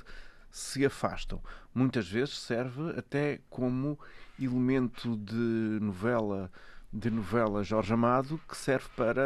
[0.51, 1.41] se afastam.
[1.73, 3.97] Muitas vezes serve até como
[4.39, 6.51] elemento de novela
[6.93, 9.21] de novela Jorge Amado que serve para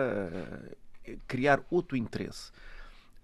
[1.05, 2.51] eh, criar outro interesse.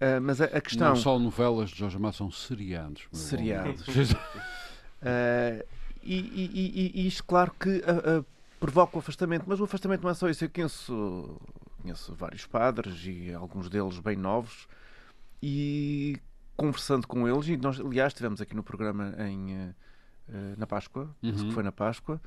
[0.00, 3.08] Ah, mas a, a questão Não só novelas de Jorge Amado, são seriados.
[3.12, 3.86] Seriados.
[3.88, 5.64] Uh,
[6.02, 8.26] e, e- e- isto, claro que uh, uh,
[8.60, 10.44] provoca o afastamento, mas o afastamento não é só isso.
[10.44, 11.40] Eu conheço,
[11.82, 14.66] conheço vários padres e alguns deles bem novos,
[15.42, 16.18] e
[16.56, 19.74] conversando com eles, e nós, aliás, estivemos aqui no programa em, uh,
[20.28, 21.32] uh, na Páscoa, Uhum.
[21.32, 22.20] que foi na Páscoa.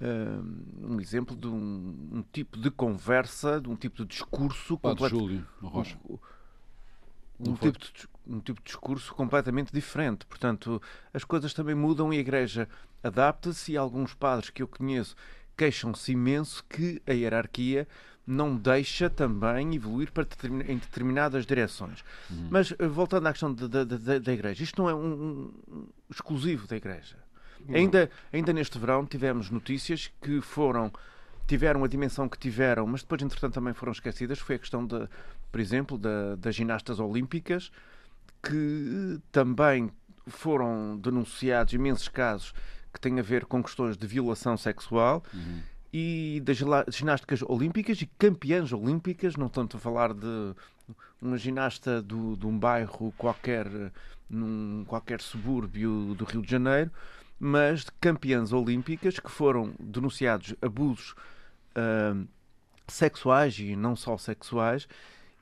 [0.00, 4.96] uh, um exemplo de um, um tipo de conversa, de um tipo de discurso Padre
[5.00, 5.98] completo- Júlio Rocha.
[7.40, 7.72] um foi?
[7.72, 10.24] tipo, de, um tipo de discurso completamente diferente.
[10.26, 10.80] Portanto,
[11.12, 12.68] as coisas também mudam e a Igreja
[13.02, 15.14] adapta-se e alguns padres que eu conheço
[15.58, 17.86] queixam-se imenso que a hierarquia
[18.26, 22.04] não deixa também evoluir para determin- em determinadas direções.
[22.30, 22.48] Uhum.
[22.50, 27.16] Mas, eh, voltando à questão da, Igreja, isto não é um, um exclusivo da Igreja.
[27.72, 30.92] Ainda, ainda neste verão tivemos notícias que foram
[31.46, 34.38] tiveram a dimensão que tiveram, mas depois, entretanto, também foram esquecidas.
[34.38, 35.08] Foi a questão, de,
[35.50, 37.72] por exemplo, da- das ginastas olímpicas,
[38.42, 39.90] que eh, também
[40.26, 42.52] foram denunciados imensos casos
[42.92, 45.60] que têm a ver com questões de violação sexual Uhum.
[45.92, 46.58] e das
[46.94, 50.54] ginásticas olímpicas e campeãs olímpicas, não tanto a falar de
[51.20, 53.66] uma ginasta do, de um bairro qualquer,
[54.28, 56.90] num qualquer subúrbio do Rio de Janeiro,
[57.38, 61.14] mas de campeãs olímpicas que foram denunciados abusos
[61.74, 62.14] ah,
[62.86, 64.88] sexuais e não só sexuais,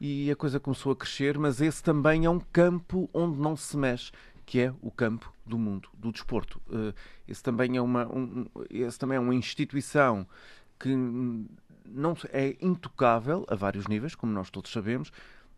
[0.01, 3.77] e a coisa começou a crescer, mas esse também é um campo onde não se
[3.77, 4.13] mexe,
[4.45, 6.61] que é o campo do mundo do desporto.
[6.69, 6.95] Uh,
[7.27, 10.27] esse, também é uma, um, esse também é uma instituição
[10.79, 10.95] que
[11.89, 15.13] não é intocável a vários níveis, como nós todos sabemos,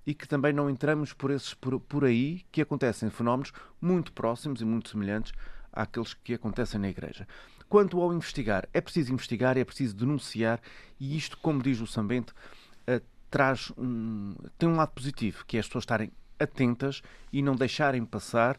[0.06, 4.60] e que também não entramos por, esses, por, por aí que acontecem fenómenos muito próximos
[4.60, 5.32] e muito semelhantes
[5.72, 7.26] àqueles que acontecem na Igreja.
[7.68, 10.60] Quanto ao investigar, é preciso investigar, é preciso denunciar,
[10.98, 15.60] e isto, como diz o Sambente, uh, traz um, tem um lado positivo, que é
[15.60, 18.58] as pessoas estarem atentas e não deixarem passar,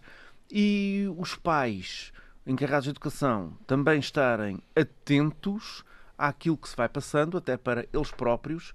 [0.51, 2.11] e os pais
[2.45, 5.83] encarregados de educação também estarem atentos
[6.17, 8.71] àquilo que se vai passando, até para eles próprios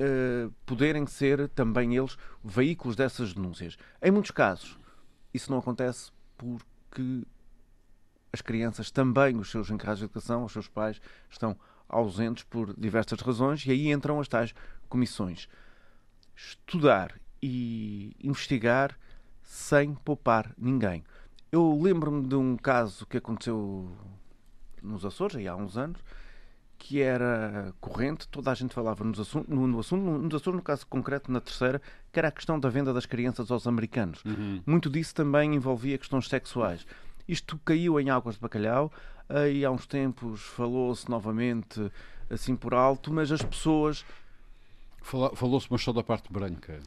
[0.00, 3.76] uh, poderem ser também eles veículos dessas denúncias.
[4.02, 4.78] Em muitos casos,
[5.32, 7.26] isso não acontece porque
[8.32, 11.56] as crianças também, os seus encarregados de educação, os seus pais, estão
[11.88, 14.54] ausentes por diversas razões e aí entram as tais
[14.88, 15.48] comissões.
[16.34, 18.96] Estudar e investigar
[19.50, 21.02] sem poupar ninguém.
[21.50, 23.90] Eu lembro-me de um caso que aconteceu
[24.80, 25.98] nos Açores, aí há uns anos,
[26.78, 30.62] que era corrente, toda a gente falava nos assunto, no, no assunto, nos Açores, no
[30.62, 31.82] caso concreto, na terceira,
[32.12, 34.24] que era a questão da venda das crianças aos americanos.
[34.24, 34.62] Uhum.
[34.64, 36.86] Muito disso também envolvia questões sexuais.
[37.26, 38.92] Isto caiu em águas de bacalhau,
[39.28, 41.90] aí há uns tempos falou-se novamente
[42.30, 44.04] assim por alto, mas as pessoas.
[45.02, 46.80] Falou-se, mas só da parte branca.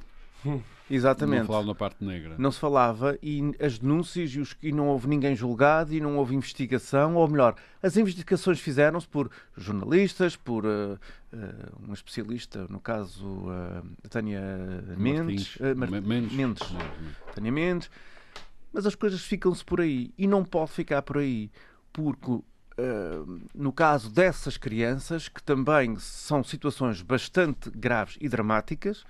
[0.89, 1.39] Exatamente.
[1.39, 2.35] Não falava na parte negra.
[2.37, 6.17] Não se falava e as denúncias e, os, e não houve ninguém julgado e não
[6.17, 10.99] houve investigação, ou melhor, as investigações fizeram-se por jornalistas, por uh,
[11.33, 14.41] uh, um especialista, no caso uh, Tânia
[14.97, 16.33] Mendes, Mendes.
[16.33, 16.63] Mendes.
[17.33, 17.89] Tânia Mendes,
[18.71, 21.49] mas as coisas ficam-se por aí e não pode ficar por aí,
[21.91, 22.39] porque
[23.53, 29.05] no caso dessas crianças, que também são situações bastante graves e dramáticas,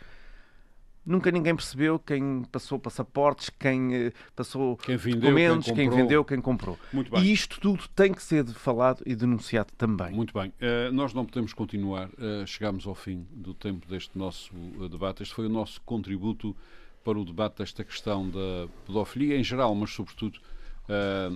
[1.05, 6.23] Nunca ninguém percebeu quem passou passaportes, quem uh, passou quem vendeu, documentos, quem, quem, vendeu,
[6.23, 6.79] quem comprou.
[7.21, 10.11] E isto tudo tem que ser falado e denunciado também.
[10.11, 10.49] Muito bem.
[10.49, 12.07] Uh, nós não podemos continuar.
[12.09, 14.53] Uh, chegamos ao fim do tempo deste nosso
[14.89, 15.23] debate.
[15.23, 16.55] Este foi o nosso contributo
[17.03, 20.39] para o debate desta questão da pedofilia em geral, mas sobretudo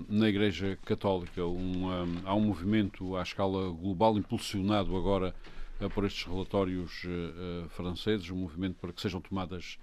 [0.10, 1.46] na Igreja Católica.
[1.46, 5.57] Um, um, há um movimento à escala global impulsionado agora eh,
[5.94, 9.78] por estes relatórios eh, eh, franceses, um movimento para que sejam tomadas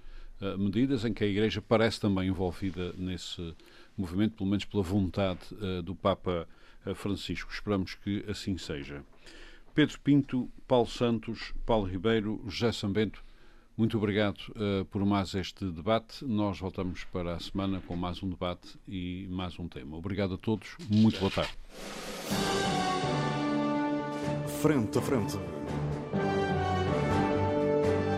[0.58, 3.54] medidas, em que a Igreja parece também envolvida nesse
[3.96, 5.40] movimento, pelo menos pela vontade
[5.84, 6.46] do Papa
[6.96, 7.50] Francisco.
[7.50, 9.02] Esperamos que assim seja.
[9.74, 13.24] Pedro Pinto, Paulo Santos, Paulo Ribeiro, José Sambento,
[13.76, 16.24] muito obrigado uh, por mais este debate.
[16.24, 19.96] Nós voltamos para a semana com mais um debate e mais um tema.
[19.96, 20.76] Obrigado a todos.
[20.88, 21.52] Muito boa tarde.
[24.62, 25.36] Frente a frente.